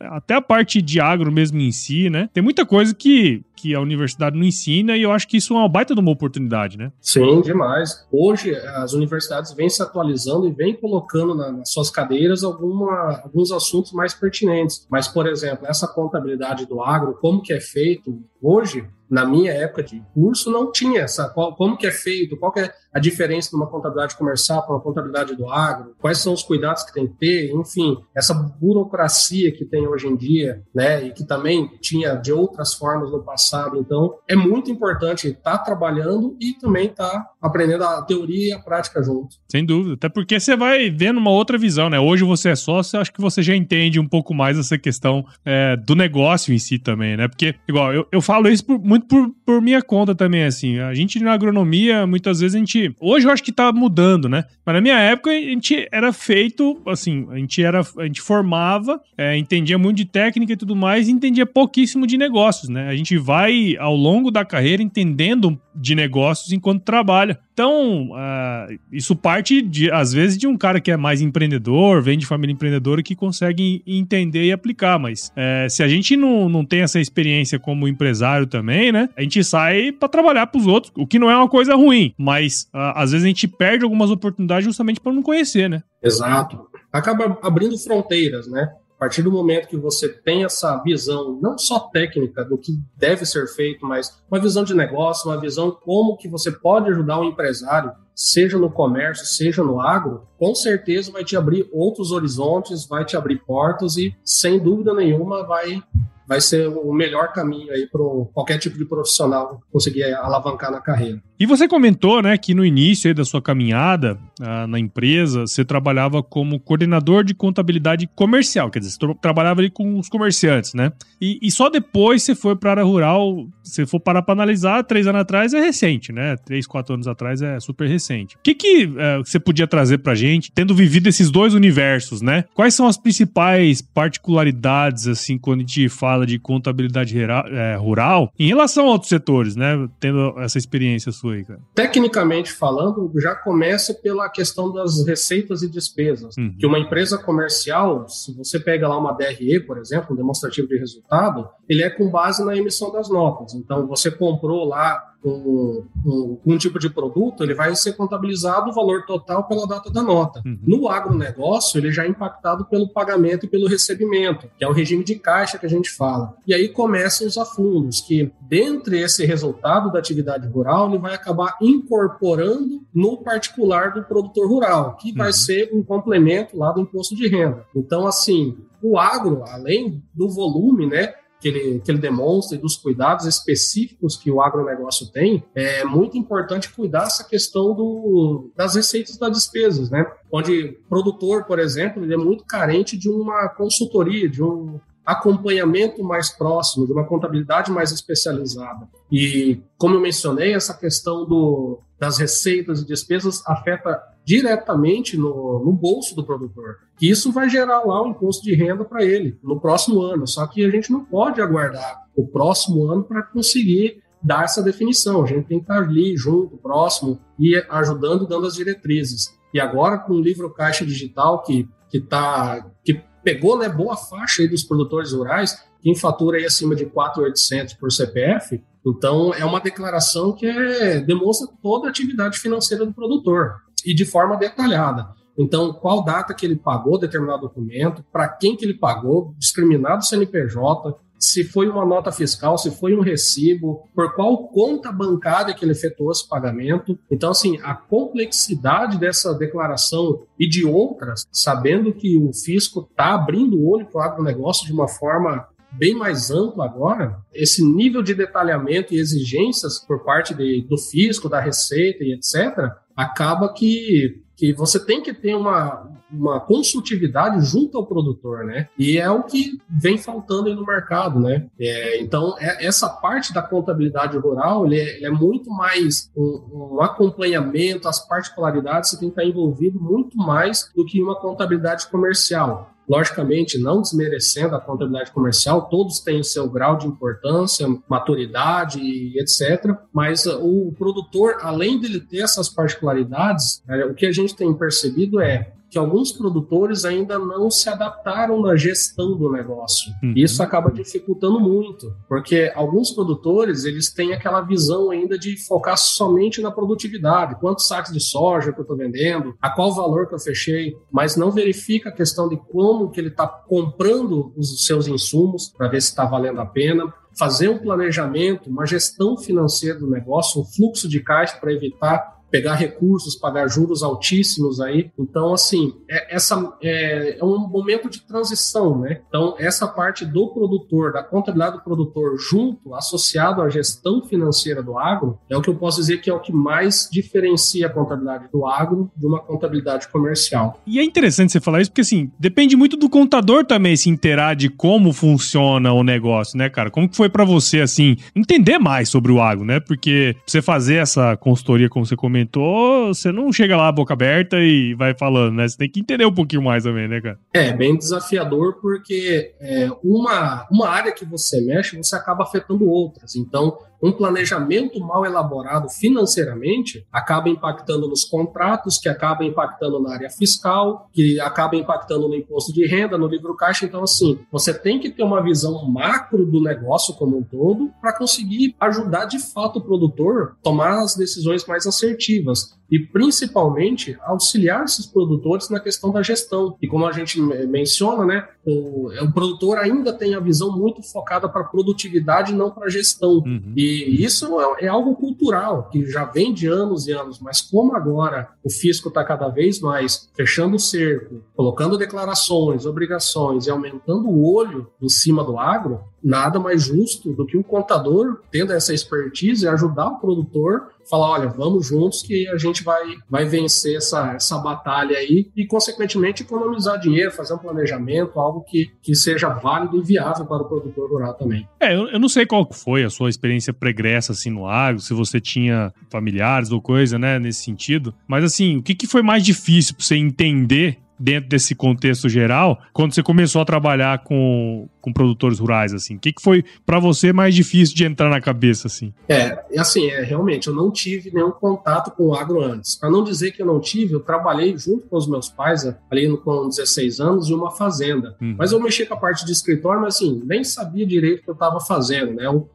Até 0.00 0.34
a 0.34 0.42
parte 0.42 0.82
de 0.82 1.00
agro 1.00 1.32
mesmo 1.32 1.58
em 1.60 1.72
si, 1.72 2.10
né? 2.10 2.28
Tem 2.34 2.42
muita 2.42 2.66
coisa 2.66 2.94
que, 2.94 3.42
que 3.64 3.74
a 3.74 3.80
universidade 3.80 4.36
não 4.36 4.44
ensina 4.44 4.94
e 4.94 5.02
eu 5.02 5.10
acho 5.10 5.26
que 5.26 5.38
isso 5.38 5.54
é 5.54 5.56
uma 5.56 5.68
baita 5.68 5.94
de 5.94 6.00
uma 6.00 6.10
oportunidade, 6.10 6.76
né? 6.76 6.92
Sim, 7.00 7.40
demais. 7.40 8.06
Hoje, 8.12 8.54
as 8.54 8.92
universidades 8.92 9.54
vêm 9.54 9.70
se 9.70 9.82
atualizando 9.82 10.46
e 10.46 10.52
vêm 10.52 10.74
colocando 10.74 11.34
na, 11.34 11.50
nas 11.50 11.72
suas 11.72 11.88
cadeiras 11.88 12.44
alguma, 12.44 13.22
alguns 13.24 13.50
assuntos 13.50 13.92
mais 13.92 14.12
pertinentes. 14.12 14.86
Mas, 14.90 15.08
por 15.08 15.26
exemplo, 15.26 15.66
essa 15.66 15.88
contabilidade 15.88 16.66
do 16.66 16.82
agro, 16.82 17.16
como 17.22 17.40
que 17.40 17.54
é 17.54 17.60
feito 17.60 18.22
hoje, 18.44 18.88
na 19.08 19.24
minha 19.24 19.52
época 19.52 19.82
de 19.82 20.02
curso, 20.12 20.50
não 20.50 20.72
tinha 20.72 21.02
essa. 21.02 21.28
Qual, 21.28 21.54
como 21.54 21.76
que 21.76 21.86
é 21.86 21.90
feito, 21.90 22.36
qual 22.36 22.52
é 22.56 22.72
a 22.92 22.98
diferença 22.98 23.50
de 23.50 23.56
uma 23.56 23.66
contabilidade 23.66 24.16
comercial 24.16 24.62
para 24.62 24.74
uma 24.74 24.80
contabilidade 24.80 25.34
do 25.34 25.48
agro, 25.50 25.94
quais 26.00 26.18
são 26.18 26.32
os 26.32 26.42
cuidados 26.42 26.82
que 26.84 26.92
tem 26.92 27.06
que 27.06 27.14
ter, 27.14 27.50
enfim, 27.52 27.96
essa 28.14 28.34
burocracia 28.34 29.52
que 29.52 29.64
tem 29.64 29.86
hoje 29.86 30.06
em 30.06 30.16
dia, 30.16 30.62
né, 30.74 31.04
e 31.04 31.12
que 31.12 31.24
também 31.24 31.68
tinha 31.80 32.14
de 32.14 32.32
outras 32.32 32.74
formas 32.74 33.10
no 33.10 33.22
passado. 33.22 33.78
Então, 33.78 34.16
é 34.28 34.36
muito 34.36 34.70
importante 34.70 35.28
estar 35.28 35.58
tá 35.58 35.64
trabalhando 35.64 36.36
e 36.40 36.54
também 36.54 36.86
estar 36.86 37.10
tá 37.10 37.30
aprendendo 37.44 37.84
a 37.84 38.00
teoria 38.00 38.48
e 38.48 38.52
a 38.52 38.58
prática 38.58 39.02
junto. 39.02 39.36
Sem 39.46 39.66
dúvida, 39.66 39.94
até 39.94 40.08
porque 40.08 40.40
você 40.40 40.56
vai 40.56 40.88
vendo 40.90 41.18
uma 41.18 41.30
outra 41.30 41.58
visão, 41.58 41.90
né? 41.90 42.00
Hoje 42.00 42.24
você 42.24 42.48
é 42.48 42.56
sócio, 42.56 42.98
acho 42.98 43.12
que 43.12 43.20
você 43.20 43.42
já 43.42 43.54
entende 43.54 44.00
um 44.00 44.08
pouco 44.08 44.32
mais 44.32 44.58
essa 44.58 44.78
questão 44.78 45.26
é, 45.44 45.76
do 45.76 45.94
negócio 45.94 46.54
em 46.54 46.58
si 46.58 46.78
também, 46.78 47.18
né? 47.18 47.28
Porque, 47.28 47.54
igual, 47.68 47.92
eu, 47.92 48.06
eu 48.10 48.22
falo 48.22 48.48
isso 48.48 48.64
por, 48.64 48.78
muito 48.78 49.06
por, 49.06 49.30
por 49.44 49.60
minha 49.60 49.82
conta 49.82 50.14
também, 50.14 50.44
assim. 50.44 50.78
A 50.78 50.94
gente 50.94 51.20
na 51.20 51.34
agronomia, 51.34 52.06
muitas 52.06 52.40
vezes 52.40 52.54
a 52.54 52.58
gente. 52.58 52.96
Hoje 52.98 53.26
eu 53.26 53.30
acho 53.30 53.42
que 53.42 53.52
tá 53.52 53.70
mudando, 53.70 54.26
né? 54.26 54.44
Mas 54.64 54.74
na 54.74 54.80
minha 54.80 54.98
época 54.98 55.30
a 55.30 55.34
gente 55.34 55.86
era 55.92 56.14
feito, 56.14 56.80
assim, 56.86 57.26
a 57.30 57.36
gente 57.36 57.62
era. 57.62 57.82
A 57.98 58.04
gente 58.04 58.22
formava, 58.22 58.98
é, 59.18 59.36
entendia 59.36 59.76
muito 59.76 59.98
de 59.98 60.06
técnica 60.06 60.54
e 60.54 60.56
tudo 60.56 60.74
mais, 60.74 61.08
e 61.08 61.12
entendia 61.12 61.44
pouquíssimo 61.44 62.06
de 62.06 62.16
negócios, 62.16 62.70
né? 62.70 62.88
A 62.88 62.96
gente 62.96 63.18
vai 63.18 63.76
ao 63.78 63.94
longo 63.94 64.30
da 64.30 64.46
carreira 64.46 64.82
entendendo 64.82 65.60
de 65.74 65.94
negócios 65.94 66.52
enquanto 66.52 66.82
trabalha. 66.82 67.33
Então, 67.52 68.10
uh, 68.10 68.78
isso 68.90 69.14
parte, 69.14 69.62
de, 69.62 69.90
às 69.90 70.12
vezes, 70.12 70.36
de 70.36 70.46
um 70.46 70.56
cara 70.56 70.80
que 70.80 70.90
é 70.90 70.96
mais 70.96 71.20
empreendedor, 71.20 72.02
vem 72.02 72.18
de 72.18 72.26
família 72.26 72.52
empreendedora 72.52 73.02
que 73.02 73.14
consegue 73.14 73.82
entender 73.86 74.44
e 74.44 74.52
aplicar. 74.52 74.98
Mas 74.98 75.28
uh, 75.30 75.70
se 75.70 75.82
a 75.82 75.88
gente 75.88 76.16
não, 76.16 76.48
não 76.48 76.64
tem 76.64 76.80
essa 76.80 76.98
experiência 76.98 77.58
como 77.58 77.86
empresário 77.86 78.46
também, 78.46 78.90
né? 78.90 79.08
A 79.16 79.22
gente 79.22 79.42
sai 79.44 79.92
para 79.92 80.08
trabalhar 80.08 80.46
para 80.48 80.60
os 80.60 80.66
outros, 80.66 80.92
o 80.96 81.06
que 81.06 81.18
não 81.18 81.30
é 81.30 81.36
uma 81.36 81.48
coisa 81.48 81.74
ruim. 81.74 82.12
Mas 82.18 82.68
uh, 82.74 82.92
às 82.94 83.12
vezes 83.12 83.24
a 83.24 83.28
gente 83.28 83.46
perde 83.46 83.84
algumas 83.84 84.10
oportunidades 84.10 84.64
justamente 84.64 85.00
por 85.00 85.12
não 85.12 85.22
conhecer, 85.22 85.70
né? 85.70 85.82
Exato. 86.02 86.68
Acaba 86.92 87.38
abrindo 87.42 87.78
fronteiras, 87.78 88.46
né? 88.48 88.68
Partir 89.04 89.20
do 89.20 89.30
momento 89.30 89.68
que 89.68 89.76
você 89.76 90.08
tem 90.08 90.46
essa 90.46 90.82
visão, 90.82 91.38
não 91.38 91.58
só 91.58 91.78
técnica 91.78 92.42
do 92.42 92.56
que 92.56 92.72
deve 92.96 93.26
ser 93.26 93.46
feito, 93.48 93.84
mas 93.84 94.18
uma 94.30 94.40
visão 94.40 94.64
de 94.64 94.72
negócio, 94.72 95.30
uma 95.30 95.38
visão 95.38 95.70
como 95.70 96.16
que 96.16 96.26
você 96.26 96.50
pode 96.50 96.88
ajudar 96.88 97.20
um 97.20 97.24
empresário, 97.24 97.92
seja 98.14 98.56
no 98.56 98.70
comércio, 98.70 99.26
seja 99.26 99.62
no 99.62 99.78
agro, 99.78 100.26
com 100.38 100.54
certeza 100.54 101.12
vai 101.12 101.22
te 101.22 101.36
abrir 101.36 101.68
outros 101.70 102.12
horizontes, 102.12 102.86
vai 102.86 103.04
te 103.04 103.14
abrir 103.14 103.44
portas 103.44 103.98
e, 103.98 104.16
sem 104.24 104.58
dúvida 104.58 104.94
nenhuma, 104.94 105.46
vai 105.46 105.82
vai 106.26 106.40
ser 106.40 106.68
o 106.68 106.92
melhor 106.92 107.32
caminho 107.32 107.70
aí 107.72 107.86
para 107.86 108.00
qualquer 108.32 108.58
tipo 108.58 108.78
de 108.78 108.84
profissional 108.84 109.60
conseguir 109.72 110.04
alavancar 110.14 110.70
na 110.70 110.80
carreira. 110.80 111.22
E 111.38 111.46
você 111.46 111.66
comentou, 111.66 112.22
né, 112.22 112.38
que 112.38 112.54
no 112.54 112.64
início 112.64 113.12
da 113.14 113.24
sua 113.24 113.42
caminhada 113.42 114.16
ah, 114.40 114.66
na 114.66 114.78
empresa, 114.78 115.46
você 115.46 115.64
trabalhava 115.64 116.22
como 116.22 116.60
coordenador 116.60 117.24
de 117.24 117.34
contabilidade 117.34 118.08
comercial, 118.14 118.70
quer 118.70 118.78
dizer, 118.78 118.92
você 118.92 119.14
trabalhava 119.20 119.60
ali 119.60 119.68
com 119.68 119.98
os 119.98 120.08
comerciantes, 120.08 120.74
né? 120.74 120.92
E, 121.20 121.38
e 121.42 121.50
só 121.50 121.68
depois 121.68 122.22
você 122.22 122.34
foi 122.34 122.54
para 122.54 122.70
a 122.70 122.72
área 122.74 122.84
rural, 122.84 123.46
se 123.62 123.84
for 123.84 123.98
parar 123.98 124.22
para 124.22 124.32
analisar, 124.32 124.84
três 124.84 125.06
anos 125.06 125.22
atrás 125.22 125.52
é 125.52 125.60
recente, 125.60 126.12
né? 126.12 126.36
Três, 126.36 126.66
quatro 126.66 126.94
anos 126.94 127.08
atrás 127.08 127.42
é 127.42 127.58
super 127.58 127.88
recente. 127.88 128.36
O 128.36 128.38
que 128.42 128.54
que 128.54 128.84
uh, 128.86 129.24
você 129.24 129.40
podia 129.40 129.66
trazer 129.66 129.98
para 129.98 130.14
gente, 130.14 130.52
tendo 130.52 130.74
vivido 130.74 131.08
esses 131.08 131.30
dois 131.30 131.52
universos, 131.52 132.22
né? 132.22 132.44
Quais 132.54 132.74
são 132.74 132.86
as 132.86 132.96
principais 132.96 133.82
particularidades, 133.82 135.08
assim, 135.08 135.36
quando 135.36 135.58
a 135.58 135.62
gente 135.62 135.88
fala 135.88 136.13
de 136.24 136.38
contabilidade 136.38 137.14
é, 137.20 137.76
rural, 137.76 138.32
em 138.38 138.48
relação 138.48 138.86
a 138.86 138.92
outros 138.92 139.10
setores, 139.10 139.56
né? 139.56 139.88
Tendo 140.00 140.34
essa 140.38 140.56
experiência 140.56 141.12
sua? 141.12 141.34
aí, 141.34 141.44
cara? 141.44 141.60
Tecnicamente 141.74 142.52
falando, 142.52 143.12
já 143.20 143.34
começa 143.34 143.92
pela 143.94 144.28
questão 144.28 144.72
das 144.72 145.06
receitas 145.06 145.62
e 145.62 145.68
despesas. 145.68 146.36
Uhum. 146.36 146.54
Que 146.58 146.66
uma 146.66 146.78
empresa 146.78 147.18
comercial, 147.18 148.08
se 148.08 148.32
você 148.36 148.58
pega 148.58 148.88
lá 148.88 148.98
uma 148.98 149.12
DRE, 149.12 149.60
por 149.60 149.78
exemplo, 149.78 150.12
um 150.12 150.16
demonstrativo 150.16 150.68
de 150.68 150.78
resultado, 150.78 151.48
ele 151.68 151.82
é 151.82 151.90
com 151.90 152.10
base 152.10 152.44
na 152.44 152.56
emissão 152.56 152.92
das 152.92 153.08
notas. 153.08 153.54
Então, 153.54 153.86
você 153.86 154.10
comprou 154.10 154.64
lá 154.64 155.13
um, 155.24 155.84
um, 156.04 156.38
um, 156.46 156.58
tipo 156.58 156.78
de 156.78 156.90
produto, 156.90 157.42
ele 157.42 157.54
vai 157.54 157.74
ser 157.74 157.94
contabilizado 157.94 158.70
o 158.70 158.74
valor 158.74 159.06
total 159.06 159.44
pela 159.44 159.66
data 159.66 159.90
da 159.90 160.02
nota. 160.02 160.42
Uhum. 160.44 160.58
No 160.62 160.88
agronegócio, 160.88 161.78
ele 161.78 161.90
já 161.90 162.04
é 162.04 162.08
impactado 162.08 162.64
pelo 162.66 162.88
pagamento 162.88 163.46
e 163.46 163.48
pelo 163.48 163.66
recebimento, 163.66 164.48
que 164.58 164.64
é 164.64 164.68
o 164.68 164.72
regime 164.72 165.02
de 165.02 165.14
caixa 165.14 165.58
que 165.58 165.66
a 165.66 165.68
gente 165.68 165.90
fala. 165.90 166.34
E 166.46 166.52
aí 166.52 166.68
começam 166.68 167.26
os 167.26 167.38
afundos, 167.38 168.00
que 168.00 168.30
dentre 168.42 169.00
esse 169.00 169.24
resultado 169.24 169.90
da 169.90 169.98
atividade 169.98 170.46
rural, 170.48 170.88
ele 170.88 170.98
vai 170.98 171.14
acabar 171.14 171.56
incorporando 171.60 172.84
no 172.92 173.16
particular 173.18 173.94
do 173.94 174.04
produtor 174.04 174.48
rural, 174.48 174.96
que 174.96 175.10
uhum. 175.10 175.16
vai 175.16 175.32
ser 175.32 175.70
um 175.72 175.82
complemento 175.82 176.56
lá 176.56 176.72
do 176.72 176.80
imposto 176.80 177.14
de 177.14 177.26
renda. 177.28 177.64
Então, 177.74 178.06
assim, 178.06 178.56
o 178.82 178.98
agro, 178.98 179.42
além 179.48 180.02
do 180.12 180.28
volume, 180.28 180.86
né, 180.86 181.14
que 181.44 181.48
ele, 181.48 181.80
que 181.80 181.90
ele 181.90 181.98
demonstra 181.98 182.56
e 182.56 182.60
dos 182.60 182.74
cuidados 182.74 183.26
específicos 183.26 184.16
que 184.16 184.30
o 184.30 184.40
agronegócio 184.40 185.12
tem, 185.12 185.44
é 185.54 185.84
muito 185.84 186.16
importante 186.16 186.72
cuidar 186.72 187.02
essa 187.02 187.22
questão 187.22 187.74
do, 187.74 188.50
das 188.56 188.74
receitas 188.74 189.18
das 189.18 189.30
despesas, 189.30 189.90
né? 189.90 190.10
Onde 190.32 190.78
o 190.86 190.88
produtor, 190.88 191.44
por 191.44 191.58
exemplo, 191.58 192.02
ele 192.02 192.14
é 192.14 192.16
muito 192.16 192.46
carente 192.46 192.96
de 192.96 193.10
uma 193.10 193.46
consultoria, 193.50 194.26
de 194.26 194.42
um 194.42 194.80
acompanhamento 195.04 196.02
mais 196.02 196.30
próximo, 196.30 196.86
de 196.86 196.92
uma 196.94 197.04
contabilidade 197.04 197.70
mais 197.70 197.92
especializada. 197.92 198.88
E, 199.12 199.60
como 199.76 199.96
eu 199.96 200.00
mencionei, 200.00 200.54
essa 200.54 200.72
questão 200.72 201.26
do, 201.26 201.78
das 202.04 202.18
receitas 202.18 202.82
e 202.82 202.86
despesas 202.86 203.42
afeta 203.46 203.98
diretamente 204.24 205.16
no, 205.16 205.64
no 205.64 205.72
bolso 205.72 206.14
do 206.14 206.22
produtor. 206.22 206.76
Isso 207.00 207.32
vai 207.32 207.48
gerar 207.48 207.82
lá 207.82 208.02
um 208.02 208.10
imposto 208.10 208.44
de 208.44 208.54
renda 208.54 208.84
para 208.84 209.02
ele 209.02 209.38
no 209.42 209.58
próximo 209.58 210.02
ano. 210.02 210.26
Só 210.26 210.46
que 210.46 210.64
a 210.64 210.70
gente 210.70 210.92
não 210.92 211.04
pode 211.04 211.40
aguardar 211.40 212.04
o 212.14 212.26
próximo 212.26 212.84
ano 212.90 213.02
para 213.02 213.22
conseguir 213.22 214.02
dar 214.22 214.44
essa 214.44 214.62
definição. 214.62 215.22
A 215.22 215.26
gente 215.26 215.46
tem 215.46 215.58
que 215.58 215.64
estar 215.64 215.78
ali 215.78 216.14
junto, 216.16 216.58
próximo 216.58 217.18
e 217.38 217.56
ajudando, 217.70 218.26
dando 218.26 218.46
as 218.46 218.54
diretrizes. 218.54 219.34
E 219.52 219.58
agora 219.58 219.98
com 219.98 220.12
o 220.12 220.20
livro 220.20 220.52
Caixa 220.52 220.84
Digital 220.84 221.42
que 221.42 221.68
que 221.88 222.00
tá 222.00 222.66
que 222.82 223.00
pegou 223.22 223.56
né, 223.56 223.68
boa 223.68 223.96
faixa 223.96 224.46
dos 224.48 224.64
produtores 224.64 225.12
rurais, 225.12 225.64
quem 225.84 225.94
fatura 225.94 226.38
aí 226.38 226.46
acima 226.46 226.74
de 226.74 226.86
4.800 226.86 227.76
por 227.78 227.92
CPF, 227.92 228.58
então 228.86 229.34
é 229.34 229.44
uma 229.44 229.60
declaração 229.60 230.32
que 230.32 230.46
é, 230.46 230.98
demonstra 230.98 231.46
toda 231.62 231.86
a 231.86 231.90
atividade 231.90 232.38
financeira 232.38 232.86
do 232.86 232.94
produtor 232.94 233.56
e 233.84 233.94
de 233.94 234.06
forma 234.06 234.34
detalhada. 234.38 235.06
Então, 235.36 235.74
qual 235.74 236.02
data 236.02 236.32
que 236.32 236.46
ele 236.46 236.56
pagou 236.56 236.98
determinado 236.98 237.42
documento, 237.42 238.02
para 238.10 238.28
quem 238.28 238.56
que 238.56 238.64
ele 238.64 238.78
pagou, 238.78 239.34
discriminado 239.36 240.06
CNPJ, 240.06 240.96
se 241.18 241.44
foi 241.44 241.68
uma 241.68 241.84
nota 241.84 242.10
fiscal, 242.10 242.56
se 242.56 242.70
foi 242.70 242.94
um 242.94 243.00
recibo, 243.00 243.88
por 243.94 244.14
qual 244.14 244.48
conta 244.48 244.92
bancária 244.92 245.52
que 245.54 245.64
ele 245.64 245.72
efetuou 245.72 246.12
esse 246.12 246.26
pagamento. 246.26 246.98
Então, 247.10 247.30
assim, 247.30 247.58
a 247.62 247.74
complexidade 247.74 248.98
dessa 248.98 249.34
declaração 249.34 250.22
e 250.38 250.48
de 250.48 250.64
outras, 250.64 251.26
sabendo 251.32 251.92
que 251.92 252.16
o 252.16 252.32
fisco 252.32 252.86
está 252.88 253.14
abrindo 253.14 253.58
o 253.58 253.68
olho 253.68 253.86
para 253.86 253.98
o 253.98 254.02
agronegócio 254.02 254.66
de 254.66 254.72
uma 254.72 254.88
forma 254.88 255.46
bem 255.76 255.94
mais 255.94 256.30
ampla 256.30 256.64
agora, 256.64 257.18
esse 257.32 257.64
nível 257.64 258.02
de 258.02 258.14
detalhamento 258.14 258.94
e 258.94 258.98
exigências 258.98 259.78
por 259.78 260.04
parte 260.04 260.34
de, 260.34 260.62
do 260.62 260.78
fisco, 260.78 261.28
da 261.28 261.40
receita 261.40 262.04
e 262.04 262.12
etc., 262.12 262.72
acaba 262.96 263.52
que 263.52 264.24
que 264.36 264.52
você 264.52 264.84
tem 264.84 265.00
que 265.00 265.14
ter 265.14 265.34
uma, 265.34 265.88
uma 266.10 266.40
consultividade 266.40 267.44
junto 267.44 267.78
ao 267.78 267.86
produtor, 267.86 268.44
né? 268.44 268.68
E 268.78 268.98
é 268.98 269.08
o 269.08 269.22
que 269.22 269.58
vem 269.68 269.96
faltando 269.96 270.48
aí 270.48 270.54
no 270.54 270.66
mercado, 270.66 271.20
né? 271.20 271.46
É, 271.58 272.00
então, 272.00 272.34
é, 272.38 272.66
essa 272.66 272.88
parte 272.88 273.32
da 273.32 273.42
contabilidade 273.42 274.16
rural, 274.18 274.66
ele 274.66 274.78
é, 274.80 274.96
ele 274.96 275.06
é 275.06 275.10
muito 275.10 275.50
mais 275.50 276.10
um, 276.16 276.74
um, 276.74 276.82
acompanhamento, 276.82 277.88
as 277.88 278.06
particularidades, 278.06 278.90
você 278.90 278.98
tem 278.98 279.08
que 279.08 279.20
estar 279.20 279.24
envolvido 279.24 279.80
muito 279.80 280.16
mais 280.16 280.70
do 280.74 280.84
que 280.84 281.00
uma 281.00 281.16
contabilidade 281.16 281.86
comercial. 281.88 282.73
Logicamente, 282.88 283.58
não 283.58 283.80
desmerecendo 283.80 284.54
a 284.54 284.60
contabilidade 284.60 285.12
comercial, 285.12 285.68
todos 285.68 286.00
têm 286.00 286.20
o 286.20 286.24
seu 286.24 286.48
grau 286.48 286.76
de 286.76 286.86
importância, 286.86 287.66
maturidade 287.88 288.78
e 288.80 289.18
etc. 289.18 289.74
Mas 289.92 290.26
o 290.26 290.72
produtor, 290.76 291.38
além 291.40 291.80
dele 291.80 292.00
ter 292.00 292.18
essas 292.18 292.48
particularidades, 292.48 293.62
né, 293.66 293.84
o 293.84 293.94
que 293.94 294.06
a 294.06 294.12
gente 294.12 294.34
tem 294.36 294.52
percebido 294.52 295.20
é 295.20 295.52
que 295.74 295.78
alguns 295.78 296.12
produtores 296.12 296.84
ainda 296.84 297.18
não 297.18 297.50
se 297.50 297.68
adaptaram 297.68 298.40
na 298.40 298.54
gestão 298.54 299.18
do 299.18 299.28
negócio. 299.28 299.92
Uhum. 300.00 300.12
Isso 300.14 300.40
acaba 300.40 300.70
dificultando 300.70 301.40
muito, 301.40 301.92
porque 302.08 302.52
alguns 302.54 302.92
produtores 302.92 303.64
eles 303.64 303.92
têm 303.92 304.12
aquela 304.12 304.40
visão 304.40 304.92
ainda 304.92 305.18
de 305.18 305.36
focar 305.36 305.76
somente 305.76 306.40
na 306.40 306.52
produtividade, 306.52 307.40
quantos 307.40 307.66
sacos 307.66 307.92
de 307.92 307.98
soja 307.98 308.52
que 308.52 308.60
eu 308.60 308.62
estou 308.62 308.76
vendendo, 308.76 309.34
a 309.42 309.50
qual 309.50 309.74
valor 309.74 310.06
que 310.06 310.14
eu 310.14 310.20
fechei, 310.20 310.76
mas 310.92 311.16
não 311.16 311.32
verifica 311.32 311.88
a 311.88 311.92
questão 311.92 312.28
de 312.28 312.36
como 312.36 312.88
que 312.92 313.00
ele 313.00 313.08
está 313.08 313.26
comprando 313.26 314.32
os 314.36 314.64
seus 314.64 314.86
insumos 314.86 315.48
para 315.48 315.66
ver 315.66 315.82
se 315.82 315.88
está 315.88 316.04
valendo 316.04 316.40
a 316.40 316.46
pena 316.46 316.84
fazer 317.18 317.48
um 317.48 317.58
planejamento, 317.58 318.50
uma 318.50 318.66
gestão 318.66 319.16
financeira 319.16 319.78
do 319.78 319.88
negócio, 319.88 320.40
um 320.40 320.44
fluxo 320.44 320.88
de 320.88 321.00
caixa 321.00 321.36
para 321.36 321.52
evitar 321.52 322.13
pegar 322.34 322.54
recursos, 322.56 323.14
pagar 323.14 323.46
juros 323.46 323.84
altíssimos 323.84 324.60
aí. 324.60 324.90
Então, 324.98 325.32
assim, 325.32 325.72
é, 325.88 326.16
essa 326.16 326.52
é, 326.60 327.16
é, 327.20 327.24
um 327.24 327.46
momento 327.46 327.88
de 327.88 328.00
transição, 328.00 328.76
né? 328.80 329.02
Então, 329.08 329.36
essa 329.38 329.68
parte 329.68 330.04
do 330.04 330.34
produtor, 330.34 330.92
da 330.92 331.00
contabilidade 331.00 331.58
do 331.58 331.62
produtor, 331.62 332.18
junto, 332.18 332.74
associado 332.74 333.40
à 333.40 333.48
gestão 333.48 334.02
financeira 334.02 334.64
do 334.64 334.76
agro, 334.76 335.16
é 335.30 335.36
o 335.36 335.40
que 335.40 335.48
eu 335.48 335.54
posso 335.54 335.78
dizer 335.78 335.98
que 335.98 336.10
é 336.10 336.12
o 336.12 336.18
que 336.18 336.32
mais 336.32 336.88
diferencia 336.90 337.68
a 337.68 337.70
contabilidade 337.70 338.24
do 338.32 338.44
agro 338.44 338.90
de 338.96 339.06
uma 339.06 339.20
contabilidade 339.20 339.86
comercial. 339.86 340.60
E 340.66 340.80
é 340.80 340.82
interessante 340.82 341.30
você 341.30 341.40
falar 341.40 341.60
isso, 341.60 341.70
porque, 341.70 341.82
assim, 341.82 342.10
depende 342.18 342.56
muito 342.56 342.76
do 342.76 342.90
contador 342.90 343.44
também 343.44 343.76
se 343.76 343.88
inteirar 343.88 344.34
de 344.34 344.48
como 344.48 344.92
funciona 344.92 345.72
o 345.72 345.84
negócio, 345.84 346.36
né, 346.36 346.50
cara? 346.50 346.68
Como 346.68 346.88
que 346.88 346.96
foi 346.96 347.08
para 347.08 347.24
você, 347.24 347.60
assim, 347.60 347.96
entender 348.12 348.58
mais 348.58 348.88
sobre 348.88 349.12
o 349.12 349.20
agro, 349.22 349.44
né? 349.44 349.60
Porque 349.60 350.16
você 350.26 350.42
fazer 350.42 350.76
essa 350.76 351.16
consultoria, 351.16 351.68
como 351.68 351.86
você 351.86 351.94
comentou, 351.94 352.23
comentou, 352.24 352.94
você 352.94 353.12
não 353.12 353.32
chega 353.32 353.56
lá 353.56 353.70
boca 353.70 353.92
aberta 353.92 354.38
e 354.38 354.74
vai 354.74 354.94
falando, 354.94 355.34
né? 355.34 355.46
Você 355.46 355.56
tem 355.56 355.70
que 355.70 355.80
entender 355.80 356.06
um 356.06 356.14
pouquinho 356.14 356.42
mais 356.42 356.64
também, 356.64 356.88
né, 356.88 357.00
cara? 357.00 357.18
É, 357.32 357.52
bem 357.52 357.76
desafiador 357.76 358.58
porque 358.60 359.34
é, 359.40 359.68
uma, 359.82 360.46
uma 360.50 360.68
área 360.68 360.92
que 360.92 361.04
você 361.04 361.40
mexe, 361.40 361.76
você 361.76 361.94
acaba 361.94 362.24
afetando 362.24 362.68
outras. 362.68 363.14
Então, 363.14 363.58
um 363.84 363.92
planejamento 363.92 364.80
mal 364.80 365.04
elaborado 365.04 365.68
financeiramente 365.68 366.86
acaba 366.90 367.28
impactando 367.28 367.86
nos 367.86 368.04
contratos, 368.04 368.78
que 368.78 368.88
acaba 368.88 369.24
impactando 369.24 369.78
na 369.78 369.92
área 369.92 370.08
fiscal, 370.10 370.88
que 370.92 371.20
acaba 371.20 371.54
impactando 371.54 372.08
no 372.08 372.14
imposto 372.14 372.52
de 372.52 372.66
renda, 372.66 372.96
no 372.96 373.06
livro 373.06 373.36
caixa. 373.36 373.66
Então, 373.66 373.82
assim, 373.82 374.18
você 374.32 374.54
tem 374.54 374.80
que 374.80 374.90
ter 374.90 375.02
uma 375.02 375.22
visão 375.22 375.70
macro 375.70 376.24
do 376.24 376.40
negócio 376.40 376.94
como 376.94 377.18
um 377.18 377.22
todo 377.22 377.70
para 377.80 377.92
conseguir 377.92 378.56
ajudar 378.58 379.04
de 379.04 379.18
fato 379.18 379.58
o 379.58 379.62
produtor 379.62 380.36
a 380.40 380.42
tomar 380.42 380.82
as 380.82 380.94
decisões 380.96 381.44
mais 381.44 381.66
assertivas 381.66 382.54
e 382.70 382.78
principalmente 382.78 383.96
auxiliar 384.02 384.64
esses 384.64 384.86
produtores 384.86 385.50
na 385.50 385.60
questão 385.60 385.92
da 385.92 386.02
gestão. 386.02 386.56
E 386.60 386.66
como 386.66 386.86
a 386.86 386.92
gente 386.92 387.20
menciona, 387.20 388.04
né, 388.04 388.28
o, 388.44 388.88
o 388.88 389.12
produtor 389.12 389.58
ainda 389.58 389.92
tem 389.92 390.14
a 390.14 390.20
visão 390.20 390.50
muito 390.50 390.82
focada 390.82 391.28
para 391.28 391.44
produtividade 391.44 392.32
e 392.32 392.34
não 392.34 392.50
para 392.50 392.68
gestão. 392.68 393.18
Uhum. 393.18 393.52
E 393.56 393.73
isso 393.74 394.40
é, 394.40 394.66
é, 394.66 394.68
algo 394.68 394.94
cultural 394.96 395.68
que 395.70 395.84
já 395.86 396.04
vem 396.04 396.32
de 396.32 396.46
anos 396.46 396.86
e 396.86 396.92
anos, 396.92 397.18
mas 397.20 397.40
como 397.40 397.74
agora 397.74 398.28
o 398.42 398.50
fisco 398.50 398.88
está 398.88 399.04
cada 399.04 399.28
vez 399.28 399.60
mais 399.60 400.08
fechando 400.14 400.56
o 400.56 400.60
cerco, 400.60 401.22
colocando 401.34 401.78
declarações, 401.78 402.66
obrigações 402.66 403.46
e 403.46 403.50
aumentando 403.50 404.08
o 404.08 404.34
olho 404.34 404.68
em 404.80 404.88
cima 404.88 405.24
do 405.24 405.38
agro, 405.38 405.80
nada 406.02 406.38
mais 406.38 406.62
justo 406.62 407.12
do 407.12 407.24
que 407.24 407.36
o 407.36 407.42
contador, 407.42 408.20
tendo 408.30 408.52
essa 408.52 408.74
expertise, 408.74 409.48
ajudar 409.48 409.88
o 409.88 409.98
produtor, 409.98 410.73
falar, 410.88 411.10
olha, 411.10 411.28
vamos 411.28 411.66
juntos 411.66 412.02
que 412.02 412.28
a 412.28 412.36
gente 412.36 412.62
vai, 412.62 412.82
vai 413.08 413.24
vencer 413.24 413.76
essa, 413.76 414.12
essa 414.14 414.38
batalha 414.38 414.96
aí 414.96 415.30
e, 415.36 415.46
consequentemente, 415.46 416.22
economizar 416.22 416.78
dinheiro, 416.78 417.10
fazer 417.10 417.34
um 417.34 417.38
planejamento, 417.38 418.18
algo 418.18 418.42
que, 418.42 418.70
que 418.82 418.94
seja 418.94 419.28
válido 419.28 419.78
e 419.78 419.82
viável 419.82 420.26
para 420.26 420.42
o 420.42 420.48
produtor 420.48 420.90
rural 420.90 421.14
também. 421.14 421.48
É, 421.60 421.74
eu, 421.74 421.88
eu 421.88 421.98
não 421.98 422.08
sei 422.08 422.26
qual 422.26 422.48
foi 422.52 422.84
a 422.84 422.90
sua 422.90 423.08
experiência 423.08 423.52
pregressa, 423.52 424.12
assim, 424.12 424.30
no 424.30 424.46
agro, 424.46 424.80
se 424.80 424.92
você 424.92 425.20
tinha 425.20 425.72
familiares 425.90 426.50
ou 426.50 426.60
coisa, 426.60 426.98
né, 426.98 427.18
nesse 427.18 427.42
sentido, 427.44 427.94
mas, 428.06 428.24
assim, 428.24 428.58
o 428.58 428.62
que, 428.62 428.74
que 428.74 428.86
foi 428.86 429.02
mais 429.02 429.24
difícil 429.24 429.74
para 429.74 429.84
você 429.84 429.96
entender 429.96 430.78
dentro 430.98 431.28
desse 431.28 431.54
contexto 431.54 432.08
geral, 432.08 432.60
quando 432.72 432.94
você 432.94 433.02
começou 433.02 433.42
a 433.42 433.44
trabalhar 433.44 434.04
com, 434.04 434.68
com 434.80 434.92
produtores 434.92 435.38
rurais, 435.38 435.72
assim? 435.72 435.96
O 435.96 435.98
que, 435.98 436.12
que 436.12 436.22
foi 436.22 436.44
para 436.64 436.78
você 436.78 437.12
mais 437.12 437.34
difícil 437.34 437.74
de 437.74 437.84
entrar 437.84 438.08
na 438.08 438.20
cabeça, 438.20 438.66
assim? 438.66 438.92
É, 439.08 439.44
assim, 439.58 439.88
é, 439.88 440.02
realmente, 440.02 440.48
eu 440.48 440.54
não 440.54 440.70
tive 440.70 441.10
nenhum 441.12 441.30
contato 441.30 441.90
com 441.90 442.08
o 442.08 442.14
agro 442.14 442.42
antes. 442.42 442.76
Para 442.76 442.90
não 442.90 443.02
dizer 443.02 443.32
que 443.32 443.42
eu 443.42 443.46
não 443.46 443.60
tive, 443.60 443.94
eu 443.94 444.00
trabalhei 444.00 444.56
junto 444.56 444.86
com 444.86 444.96
os 444.96 445.08
meus 445.08 445.28
pais, 445.28 445.66
ali 445.90 446.08
no, 446.08 446.18
com 446.18 446.48
16 446.48 447.00
anos, 447.00 447.28
em 447.28 447.34
uma 447.34 447.50
fazenda. 447.50 448.16
Hum. 448.20 448.34
Mas 448.38 448.52
eu 448.52 448.60
mexi 448.60 448.86
com 448.86 448.94
a 448.94 448.98
parte 448.98 449.24
de 449.24 449.32
escritório, 449.32 449.80
mas 449.80 449.96
assim, 449.96 450.22
nem 450.24 450.44
sabia 450.44 450.86
direito 450.86 451.20
o 451.20 451.24
que 451.24 451.30
eu 451.30 451.34
estava 451.34 451.60
fazendo, 451.60 452.12
né? 452.14 452.26
Eu, 452.26 452.48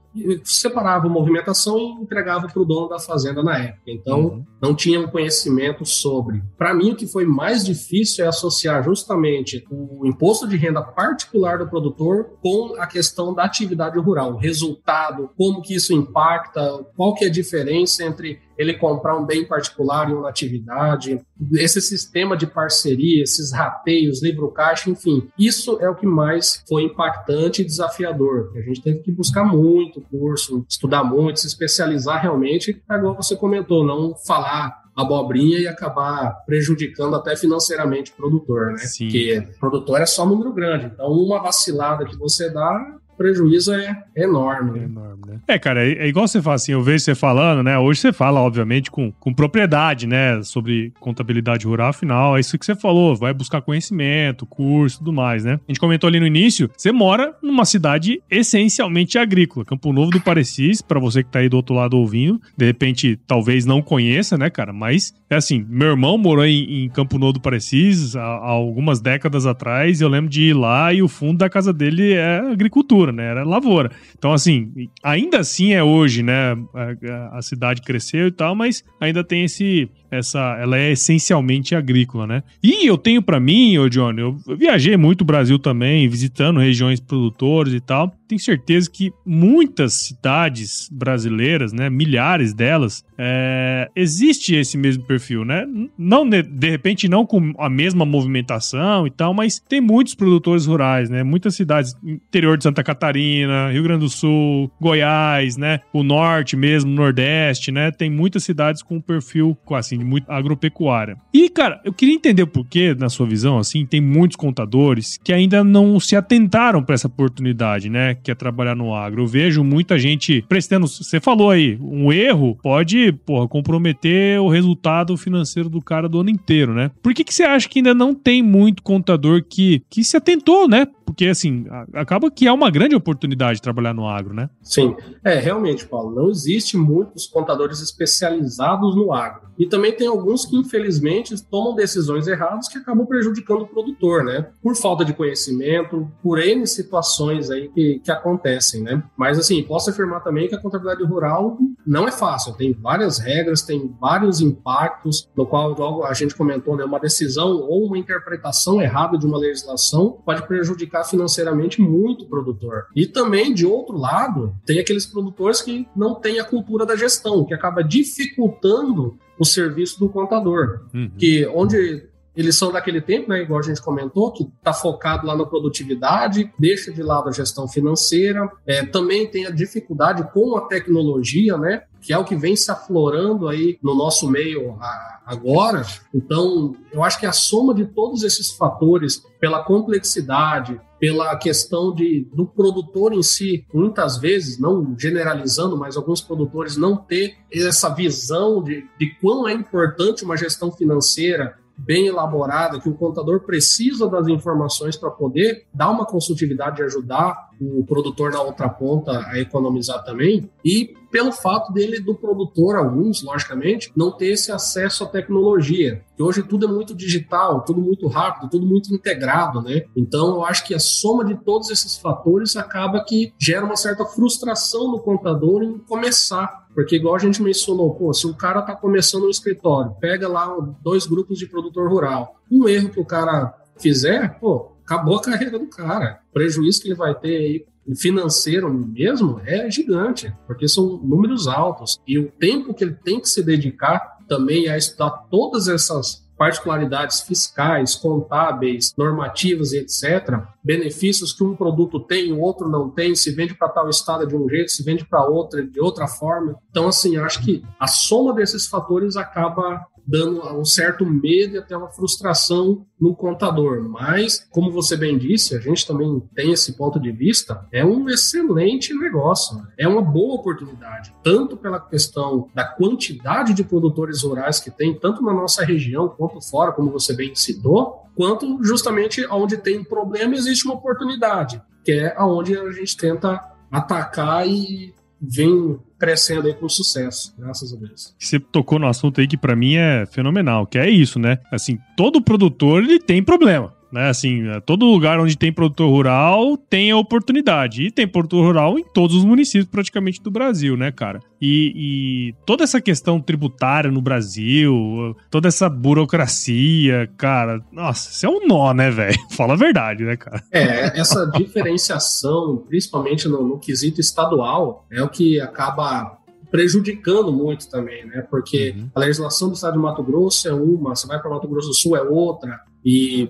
separava 0.44 1.08
a 1.08 1.10
movimentação 1.10 1.78
e 1.78 2.04
entregava 2.04 2.48
para 2.48 2.62
o 2.62 2.66
dono 2.66 2.90
da 2.90 3.00
fazenda 3.00 3.44
na 3.44 3.58
época. 3.58 3.84
Então, 3.88 4.20
uhum. 4.20 4.46
não 4.62 4.76
tinha 4.76 5.00
um 5.00 5.08
conhecimento 5.08 5.86
sobre. 5.86 6.44
Para 6.58 6.74
mim, 6.74 6.92
o 6.92 6.96
que 6.96 7.08
foi 7.08 7.26
mais 7.26 7.64
difícil 7.64 8.26
é 8.26 8.28
associar 8.28 8.84
justamente 8.84 9.66
o 9.70 10.06
imposto 10.06 10.48
de 10.48 10.58
renda 10.58 10.82
particular 10.82 11.60
do 11.60 11.68
produtor 11.68 12.38
com 12.42 12.76
a 12.80 12.88
questão 12.88 13.34
da 13.34 13.44
atividade 13.44 14.00
rural, 14.00 14.34
o 14.34 14.38
resultado, 14.38 15.30
como 15.38 15.62
que 15.62 15.76
isso 15.76 15.94
impacta, 15.94 16.86
qual 16.96 17.14
que 17.14 17.26
é 17.26 17.28
a 17.28 17.32
diferença 17.32 18.04
entre 18.04 18.40
ele 18.60 18.74
comprar 18.74 19.16
um 19.18 19.26
bem 19.26 19.46
particular 19.46 20.10
em 20.10 20.14
uma 20.14 20.28
atividade, 20.28 21.22
esse 21.54 21.80
sistema 21.80 22.36
de 22.36 22.46
parceria, 22.46 23.24
esses 23.24 23.54
rateios, 23.54 24.22
livro 24.22 24.52
caixa, 24.52 24.90
enfim, 24.90 25.30
isso 25.40 25.78
é 25.80 25.90
o 25.90 25.96
que 25.96 26.06
mais 26.06 26.62
foi 26.68 26.84
impactante 26.84 27.62
e 27.62 27.66
desafiador. 27.66 28.52
A 28.58 28.60
gente 28.60 28.82
teve 28.82 29.00
que 29.00 29.14
buscar 29.14 29.46
muito 29.46 30.02
curso, 30.02 30.66
estudar 30.70 31.06
muito, 31.06 31.40
se 31.40 31.48
especializar 31.48 32.22
realmente, 32.22 32.84
igual 32.92 33.16
você 33.16 33.34
comentou, 33.34 33.86
não 33.86 34.14
falar 34.14 34.78
abobrinha 34.94 35.60
e 35.60 35.68
acabar 35.68 36.44
prejudicando 36.46 37.16
até 37.16 37.38
financeiramente 37.38 38.12
o 38.12 38.16
produtor, 38.16 38.74
né? 38.74 38.80
Sim. 38.80 39.06
Porque 39.06 39.48
produtor 39.58 40.02
é 40.02 40.06
só 40.06 40.26
número 40.26 40.52
grande. 40.52 40.88
Então, 40.88 41.08
uma 41.08 41.42
vacilada 41.42 42.04
que 42.04 42.18
você 42.18 42.50
dá 42.50 42.99
prejuízo 43.20 43.74
é 43.74 44.02
enorme. 44.16 44.80
É 44.80 44.84
enorme, 44.84 45.22
né? 45.28 45.40
É, 45.46 45.60
cara, 45.60 45.86
é, 45.86 46.06
é, 46.06 46.08
igual 46.08 46.26
você 46.26 46.42
fala 46.42 46.56
assim, 46.56 46.72
eu 46.72 46.82
vejo 46.82 47.04
você 47.04 47.14
falando, 47.14 47.62
né? 47.62 47.78
Hoje 47.78 48.00
você 48.00 48.14
fala, 48.14 48.40
obviamente, 48.40 48.90
com, 48.90 49.12
com 49.12 49.34
propriedade, 49.34 50.08
né? 50.08 50.42
Sobre 50.42 50.94
contabilidade 51.02 51.68
rural, 51.68 51.90
afinal, 51.90 52.38
é 52.38 52.40
isso 52.40 52.58
que 52.58 52.66
você 52.66 52.76
falou, 52.76 53.16
vai 53.18 53.34
buscar 53.34 53.62
conhecimento, 53.62 54.46
curso 54.46 55.00
tudo 55.00 55.12
mais, 55.12 55.44
né? 55.44 55.60
A 55.68 55.72
gente 55.72 55.80
comentou 55.80 56.08
ali 56.08 56.20
no 56.20 56.26
início, 56.26 56.70
você 56.78 56.94
mora 56.94 57.36
numa 57.44 57.66
cidade 57.66 58.22
essencialmente 58.32 59.18
agrícola, 59.18 59.66
Campo 59.66 59.92
Novo 59.92 60.12
do 60.12 60.22
Parecis, 60.22 60.82
para 60.82 61.00
você 61.00 61.22
que 61.22 61.30
tá 61.30 61.40
aí 61.40 61.50
do 61.50 61.58
outro 61.58 61.76
lado 61.76 61.98
ouvindo, 61.98 62.40
de 62.56 62.66
repente 62.66 63.20
talvez 63.28 63.66
não 63.66 63.82
conheça, 63.82 64.38
né, 64.38 64.50
cara? 64.50 64.72
Mas 64.72 65.14
é 65.30 65.36
assim, 65.36 65.66
meu 65.68 65.90
irmão 65.90 66.18
morou 66.18 66.46
em, 66.46 66.86
em 66.86 66.90
Campo 66.90 67.18
Novo 67.18 67.34
do 67.34 67.42
Parecis 67.42 68.16
há, 68.16 68.22
há 68.22 68.50
algumas 68.50 69.02
décadas 69.02 69.46
atrás, 69.46 70.00
eu 70.00 70.08
lembro 70.08 70.30
de 70.30 70.44
ir 70.44 70.54
lá 70.54 70.94
e 70.94 71.02
o 71.02 71.08
fundo 71.08 71.40
da 71.40 71.50
casa 71.50 71.74
dele 71.74 72.14
é 72.14 72.40
agricultura, 72.40 73.09
né? 73.12 73.26
Era 73.26 73.44
lavoura. 73.44 73.92
Então, 74.18 74.34
assim, 74.34 74.72
ainda 75.04 75.40
assim 75.40 75.74
é 75.74 75.84
hoje, 75.84 76.24
né? 76.24 76.58
A, 76.74 77.38
a 77.38 77.42
cidade 77.42 77.82
cresceu 77.82 78.28
e 78.28 78.32
tal, 78.32 78.56
mas 78.56 78.84
ainda 79.00 79.24
tem 79.24 79.44
esse 79.44 79.90
essa, 80.12 80.58
ela 80.60 80.78
é 80.78 80.92
essencialmente 80.92 81.76
agrícola, 81.76 82.26
né? 82.26 82.44
E 82.62 82.88
eu 82.88 82.98
tenho 82.98 83.22
para 83.22 83.40
mim, 83.40 83.78
ô 83.78 83.90
Johnny, 83.90 84.22
eu 84.22 84.38
viajei 84.58 84.98
muito 84.98 85.22
o 85.22 85.26
Brasil 85.26 85.60
também, 85.60 86.08
visitando 86.08 86.60
regiões 86.60 87.00
produtoras 87.00 87.74
e 87.74 87.80
tal. 87.80 88.14
Tenho 88.28 88.40
certeza 88.40 88.90
que 88.90 89.12
muitas 89.26 89.94
cidades 89.94 90.88
brasileiras, 90.92 91.74
né, 91.74 91.90
milhares 91.90 92.54
delas, 92.54 93.04
é, 93.18 93.90
existe 93.96 94.56
esse 94.56 94.78
mesmo 94.78 95.04
perfil, 95.04 95.44
né? 95.44 95.66
Não 95.98 96.28
de 96.30 96.70
repente 96.70 97.08
não 97.08 97.26
com 97.26 97.54
a 97.58 97.70
mesma 97.70 98.06
movimentação 98.06 99.08
e 99.08 99.12
tal, 99.12 99.34
mas 99.34 99.60
tem 99.60 99.82
muitos 99.82 100.16
produtores 100.16 100.66
rurais, 100.66 101.10
né? 101.10 101.24
Muitas 101.24 101.56
cidades, 101.56 101.96
interior 102.04 102.58
de 102.58 102.64
Santa 102.64 102.84
Catarina, 102.84 103.72
Rio 103.72 103.84
Grande 103.84 104.02
do 104.02 104.10
Sul, 104.10 104.72
Goiás, 104.80 105.58
né? 105.58 105.80
O 105.92 106.04
norte 106.04 106.56
mesmo, 106.56 106.92
nordeste, 106.92 107.72
né? 107.72 107.92
Tem 107.92 108.10
muitas 108.10 108.44
cidades 108.44 108.84
com 108.84 109.02
perfil 109.02 109.58
assim 109.72 109.99
de 110.00 110.06
muito 110.06 110.30
agropecuária. 110.32 111.18
E, 111.34 111.50
cara, 111.50 111.80
eu 111.84 111.94
queria 111.94 112.16
entender 112.16 112.46
por 112.46 112.66
que, 112.66 112.96
na 112.96 113.10
sua 113.10 113.28
visão, 113.28 113.58
assim, 113.58 113.86
tem 113.86 114.02
muitos 114.02 114.36
contadores 114.36 115.20
que 115.24 115.32
ainda 115.32 115.64
não 115.64 116.00
se 116.00 116.16
atentaram 116.16 116.82
para 116.84 116.96
essa 116.96 117.08
oportunidade, 117.08 117.90
né? 117.90 118.16
Que 118.16 118.32
é 118.32 118.36
trabalhar 118.36 118.76
no 118.76 118.94
agro. 118.94 119.24
Eu 119.24 119.28
vejo 119.28 119.64
muita 119.64 120.00
gente 120.00 120.44
prestando. 120.48 120.88
Você 120.88 121.20
falou 121.20 121.52
aí, 121.52 121.78
um 121.82 122.12
erro 122.12 122.58
pode, 122.62 123.12
porra, 123.26 123.48
comprometer 123.48 124.40
o 124.40 124.50
resultado 124.50 125.16
financeiro 125.18 125.70
do 125.70 125.82
cara 125.82 126.10
do 126.10 126.20
ano 126.20 126.30
inteiro, 126.30 126.74
né? 126.74 126.92
Por 127.02 127.14
que, 127.14 127.24
que 127.24 127.34
você 127.34 127.44
acha 127.44 127.68
que 127.68 127.80
ainda 127.80 127.94
não 127.94 128.14
tem 128.14 128.42
muito 128.42 128.82
contador 128.82 129.44
que, 129.48 129.84
que 129.90 130.04
se 130.04 130.18
atentou, 130.18 130.68
né? 130.68 130.88
Porque, 131.10 131.26
assim, 131.26 131.66
acaba 131.94 132.30
que 132.30 132.48
é 132.48 132.52
uma 132.52 132.70
grande 132.70 132.96
oportunidade 132.96 133.62
trabalhar 133.62 133.96
no 133.96 134.08
agro, 134.08 134.32
né? 134.32 134.48
Sim. 134.62 134.96
É, 135.24 135.40
realmente, 135.40 135.88
Paulo, 135.88 136.14
não 136.14 136.30
existe 136.30 136.78
muitos 136.78 137.26
contadores 137.26 137.82
especializados 137.82 138.96
no 138.96 139.12
agro. 139.12 139.50
E 139.58 139.66
também 139.66 139.92
tem 139.92 140.08
alguns 140.08 140.46
que, 140.46 140.56
infelizmente, 140.56 141.36
tomam 141.50 141.74
decisões 141.74 142.28
erradas 142.28 142.68
que 142.68 142.78
acabam 142.78 143.08
prejudicando 143.08 143.64
o 143.64 143.68
produtor, 143.68 144.24
né? 144.24 144.50
Por 144.62 144.76
falta 144.76 145.04
de 145.04 145.14
conhecimento, 145.14 146.08
por 146.22 146.38
N 146.40 146.66
situações 146.68 147.50
aí 147.50 147.70
que, 147.70 148.00
que 148.04 148.12
acontecem, 148.12 148.84
né? 148.84 149.02
Mas, 149.18 149.40
assim, 149.40 149.64
posso 149.64 149.90
afirmar 149.90 150.24
também 150.24 150.48
que 150.48 150.54
a 150.54 150.62
contabilidade 150.62 151.04
rural 151.04 151.58
não 151.90 152.08
é 152.08 152.12
fácil. 152.12 152.54
Tem 152.54 152.72
várias 152.72 153.20
regras, 153.20 153.62
tem 153.62 153.94
vários 154.00 154.40
impactos, 154.42 155.28
no 155.36 155.46
qual, 155.46 155.72
igual 155.72 156.06
a 156.06 156.14
gente 156.14 156.36
comentou, 156.36 156.78
né? 156.78 156.84
Uma 156.84 157.00
decisão 157.00 157.50
ou 157.50 157.86
uma 157.86 157.98
interpretação 157.98 158.82
errada 158.82 159.18
de 159.18 159.26
uma 159.26 159.38
legislação 159.38 160.22
pode 160.26 160.48
prejudicar 160.48 160.70
prejudicar 160.70 161.04
financeiramente 161.04 161.82
muito 161.82 162.26
o 162.26 162.28
produtor. 162.28 162.86
E 162.96 163.06
também, 163.06 163.54
de 163.54 163.66
outro 163.66 163.98
lado, 163.98 164.56
tem 164.66 164.80
aqueles 164.80 165.06
produtores 165.06 165.62
que 165.62 165.88
não 165.96 166.16
têm 166.16 166.40
a 166.40 166.44
cultura 166.44 166.86
da 166.86 166.96
gestão, 166.96 167.46
que 167.46 167.54
acaba 167.54 167.84
dificultando 167.84 169.18
o 169.38 169.46
serviço 169.46 170.00
do 170.00 170.10
contador. 170.10 170.82
Uhum. 170.94 171.12
Que 171.18 171.48
onde 171.48 172.09
eles 172.40 172.56
são 172.56 172.72
daquele 172.72 173.02
tempo, 173.02 173.28
né, 173.28 173.42
igual 173.42 173.60
a 173.60 173.64
gente 173.64 173.82
comentou, 173.82 174.32
que 174.32 174.44
está 174.44 174.72
focado 174.72 175.28
lá 175.28 175.36
na 175.36 175.46
produtividade, 175.46 176.50
deixa 176.58 176.90
de 176.90 177.04
lado 177.04 177.28
a 177.28 177.34
gestão 177.34 177.68
financeira, 177.68 178.50
é, 178.66 178.86
também 178.86 179.28
tem 179.28 179.46
a 179.46 179.52
dificuldade 179.52 180.24
com 180.32 180.56
a 180.56 180.62
tecnologia, 180.62 181.58
né, 181.58 181.84
que 182.00 182.14
é 182.14 182.18
o 182.18 182.24
que 182.24 182.38
vem 182.38 182.56
se 182.56 182.72
aflorando 182.72 183.50
aí 183.50 183.78
no 183.84 183.94
nosso 183.94 184.30
meio 184.30 184.78
agora. 185.26 185.86
Então, 186.16 186.74
eu 186.94 187.04
acho 187.04 187.20
que 187.20 187.26
a 187.26 187.34
soma 187.34 187.74
de 187.74 187.86
todos 187.86 188.24
esses 188.24 188.52
fatores, 188.52 189.22
pela 189.38 189.62
complexidade, 189.62 190.80
pela 190.98 191.36
questão 191.36 191.94
de, 191.94 192.26
do 192.34 192.46
produtor 192.46 193.14
em 193.14 193.22
si, 193.22 193.66
muitas 193.74 194.18
vezes, 194.18 194.58
não 194.58 194.96
generalizando, 194.98 195.78
mas 195.78 195.98
alguns 195.98 196.22
produtores 196.22 196.78
não 196.78 196.96
ter 196.96 197.36
essa 197.52 197.90
visão 197.90 198.64
de, 198.64 198.86
de 198.98 199.14
quão 199.20 199.48
é 199.48 199.54
importante 199.54 200.24
uma 200.24 200.38
gestão 200.38 200.72
financeira 200.72 201.59
bem 201.80 202.08
elaborada, 202.08 202.80
que 202.80 202.90
o 202.90 202.94
contador 202.94 203.42
precisa 203.42 204.08
das 204.08 204.28
informações 204.28 204.98
para 204.98 205.10
poder 205.10 205.66
dar 205.74 205.90
uma 205.90 206.06
consultividade 206.06 206.82
e 206.82 206.86
ajudar 206.86 207.49
o 207.60 207.84
produtor 207.86 208.32
na 208.32 208.42
outra 208.42 208.70
ponta 208.70 209.26
a 209.28 209.40
economizar 209.40 210.04
também, 210.04 210.50
e 210.64 210.94
pelo 211.12 211.32
fato 211.32 211.74
dele, 211.74 212.00
do 212.00 212.14
produtor, 212.14 212.76
alguns, 212.76 213.24
logicamente, 213.24 213.92
não 213.96 214.12
ter 214.12 214.28
esse 214.28 214.52
acesso 214.52 215.04
à 215.04 215.08
tecnologia. 215.08 216.04
Que 216.16 216.22
hoje 216.22 216.44
tudo 216.44 216.68
é 216.68 216.70
muito 216.70 216.94
digital, 216.94 217.62
tudo 217.62 217.82
muito 217.82 218.08
rápido, 218.08 218.50
tudo 218.50 218.66
muito 218.66 218.94
integrado, 218.94 219.62
né? 219.62 219.86
Então 219.96 220.36
eu 220.36 220.46
acho 220.46 220.66
que 220.66 220.76
a 220.76 220.80
soma 220.80 221.26
de 221.26 221.36
todos 221.36 221.72
esses 221.72 221.98
fatores 221.98 222.56
acaba 222.56 223.04
que 223.04 223.34
gera 223.40 223.66
uma 223.66 223.76
certa 223.76 224.06
frustração 224.06 224.92
no 224.92 225.00
contador 225.00 225.64
em 225.64 225.80
começar 225.80 226.60
porque, 226.74 226.96
igual 226.96 227.16
a 227.16 227.20
gente 227.20 227.42
mencionou, 227.42 227.94
pô, 227.96 228.14
se 228.14 228.28
o 228.28 228.34
cara 228.34 228.62
tá 228.62 228.76
começando 228.76 229.26
um 229.26 229.30
escritório, 229.30 229.92
pega 230.00 230.30
lá 230.30 230.56
dois 230.82 231.06
grupos 231.06 231.38
de 231.38 231.48
produtor 231.48 231.90
rural, 231.90 232.36
um 232.50 232.70
erro 232.70 232.90
que 232.90 233.00
o 233.00 233.06
cara 233.06 233.54
fizer, 233.78 234.40
pô, 234.40 234.72
acabou 234.90 235.18
a 235.18 235.22
carreira 235.22 235.60
do 235.60 235.68
cara. 235.68 236.20
O 236.32 236.34
prejuízo 236.34 236.82
que 236.82 236.88
ele 236.88 236.96
vai 236.96 237.14
ter 237.14 237.38
aí 237.38 237.66
financeiro 237.96 238.72
mesmo 238.74 239.42
é 239.46 239.70
gigante, 239.70 240.34
porque 240.48 240.68
são 240.68 240.98
números 240.98 241.48
altos. 241.48 242.00
E 242.08 242.18
o 242.18 242.32
tempo 242.32 242.74
que 242.74 242.84
ele 242.84 242.96
tem 242.96 243.20
que 243.20 243.30
se 243.30 243.44
dedicar 243.44 244.18
também 244.28 244.68
a 244.68 244.78
estudar 244.78 245.10
todas 245.32 245.68
essas 245.68 246.28
particularidades 246.40 247.20
fiscais, 247.20 247.96
contábeis, 247.96 248.94
normativas 248.98 249.74
e 249.74 249.80
etc., 249.80 250.42
benefícios 250.64 251.34
que 251.34 251.44
um 251.44 251.54
produto 251.54 252.00
tem, 252.00 252.32
o 252.32 252.40
outro 252.40 252.70
não 252.70 252.90
tem, 252.90 253.14
se 253.14 253.32
vende 253.32 253.54
para 253.54 253.68
tal 253.68 253.90
estado 253.90 254.26
de 254.26 254.38
um 254.38 254.48
jeito, 254.48 254.72
se 254.72 254.82
vende 254.82 255.04
para 255.04 255.26
outra 255.26 255.62
de 255.62 255.82
outra 255.82 256.08
forma. 256.08 256.56
Então, 256.70 256.88
assim, 256.88 257.18
acho 257.18 257.44
que 257.44 257.62
a 257.78 257.88
soma 257.88 258.34
desses 258.34 258.68
fatores 258.68 259.18
acaba 259.18 259.86
dando 260.10 260.42
um 260.60 260.66
certo 260.66 261.06
medo 261.06 261.56
e 261.56 261.58
até 261.60 261.78
uma 261.78 261.92
frustração 261.92 262.84
no 263.00 263.16
contador. 263.16 263.88
Mas, 263.88 264.48
como 264.50 264.72
você 264.72 264.98
bem 264.98 265.20
disse, 265.20 265.56
a 265.56 265.60
gente 265.60 265.86
também 265.86 266.20
tem 266.34 266.52
esse 266.52 266.74
ponto 266.76 267.00
de 267.00 267.12
vista, 267.12 267.68
é 267.72 267.86
um 267.86 268.10
excelente 268.10 268.92
negócio, 268.92 269.62
é 269.78 269.88
uma 269.88 270.02
boa 270.02 270.36
oportunidade, 270.36 271.14
tanto 271.24 271.56
pela 271.56 271.80
questão 271.80 272.50
da 272.56 272.66
quantidade 272.66 273.54
de 273.54 273.64
produtores 273.64 274.24
rurais 274.24 274.60
que 274.60 274.72
tem, 274.72 274.98
tanto 274.98 275.22
na 275.22 275.32
nossa 275.32 275.64
região 275.64 276.10
quanto 276.10 276.42
fora, 276.42 276.72
como 276.72 276.90
você 276.90 277.16
bem 277.16 277.36
citou, 277.36 278.04
quanto 278.16 278.64
justamente 278.64 279.24
onde 279.30 279.58
tem 279.58 279.84
problema 279.84 280.34
existe 280.34 280.66
uma 280.66 280.74
oportunidade, 280.74 281.62
que 281.86 281.92
é 281.92 282.16
aonde 282.18 282.58
a 282.58 282.72
gente 282.72 282.98
tenta 282.98 283.40
atacar 283.72 284.48
e 284.48 284.92
vem 285.22 285.80
crescendo 286.00 286.48
aí 286.48 286.54
com 286.54 286.70
sucesso, 286.70 287.34
graças 287.38 287.74
a 287.74 287.76
Deus. 287.76 288.16
Você 288.18 288.40
tocou 288.40 288.80
no 288.80 288.88
assunto 288.88 289.20
aí 289.20 289.28
que 289.28 289.38
para 289.38 289.56
mim 289.56 289.76
é 289.76 290.06
fenomenal, 290.06 290.66
que 290.66 290.78
é 290.78 290.90
isso, 290.90 291.20
né? 291.20 291.40
Assim, 291.52 291.78
todo 291.98 292.22
produtor 292.22 292.84
ele 292.84 293.00
tem 293.00 293.22
problema 293.22 293.78
né? 293.92 294.10
Assim, 294.10 294.48
é, 294.48 294.60
todo 294.60 294.86
lugar 294.86 295.20
onde 295.20 295.38
tem 295.38 295.52
produtor 295.52 295.90
rural 295.90 296.58
tem 296.58 296.92
a 296.92 296.98
oportunidade. 296.98 297.84
E 297.84 297.92
tem 297.92 298.08
produtor 298.08 298.46
rural 298.46 298.78
em 298.78 298.84
todos 298.84 299.16
os 299.16 299.26
municípios 299.26 299.70
praticamente 299.70 300.22
do 300.22 300.32
Brasil, 300.32 300.78
né, 300.78 300.92
cara? 300.92 301.20
E, 301.42 301.74
e 301.76 302.36
toda 302.46 302.64
essa 302.64 302.82
questão 302.82 303.20
tributária 303.22 303.90
no 303.90 304.02
Brasil, 304.02 305.16
toda 305.30 305.48
essa 305.48 305.70
burocracia, 305.70 307.10
cara, 307.18 307.64
nossa, 307.72 308.12
isso 308.12 308.26
é 308.26 308.30
um 308.30 308.46
nó, 308.46 308.74
né, 308.74 308.92
velho? 308.92 309.18
Fala 309.32 309.54
a 309.54 309.58
verdade, 309.58 310.04
né, 310.04 310.18
cara? 310.18 310.44
É, 310.52 311.00
essa 311.00 311.26
diferenciação, 311.26 312.64
principalmente 312.68 313.28
no, 313.28 313.48
no 313.48 313.60
quesito 313.60 314.02
estadual, 314.02 314.86
é 314.92 315.02
o 315.02 315.10
que 315.10 315.40
acaba 315.40 316.20
prejudicando 316.52 317.32
muito 317.32 317.70
também, 317.70 318.06
né? 318.06 318.22
Porque 318.30 318.74
uhum. 318.76 318.90
a 318.94 319.00
legislação 319.00 319.50
do 319.50 319.54
estado 319.54 319.74
de 319.74 319.80
Mato 319.80 320.04
Grosso 320.04 320.48
é 320.48 320.54
uma, 320.54 320.96
você 320.96 321.08
vai 321.08 321.20
para 321.20 321.30
Mato 321.30 321.48
Grosso 321.48 321.68
do 321.68 321.76
Sul 321.76 321.96
é 321.96 322.02
outra, 322.02 322.60
e 322.84 323.28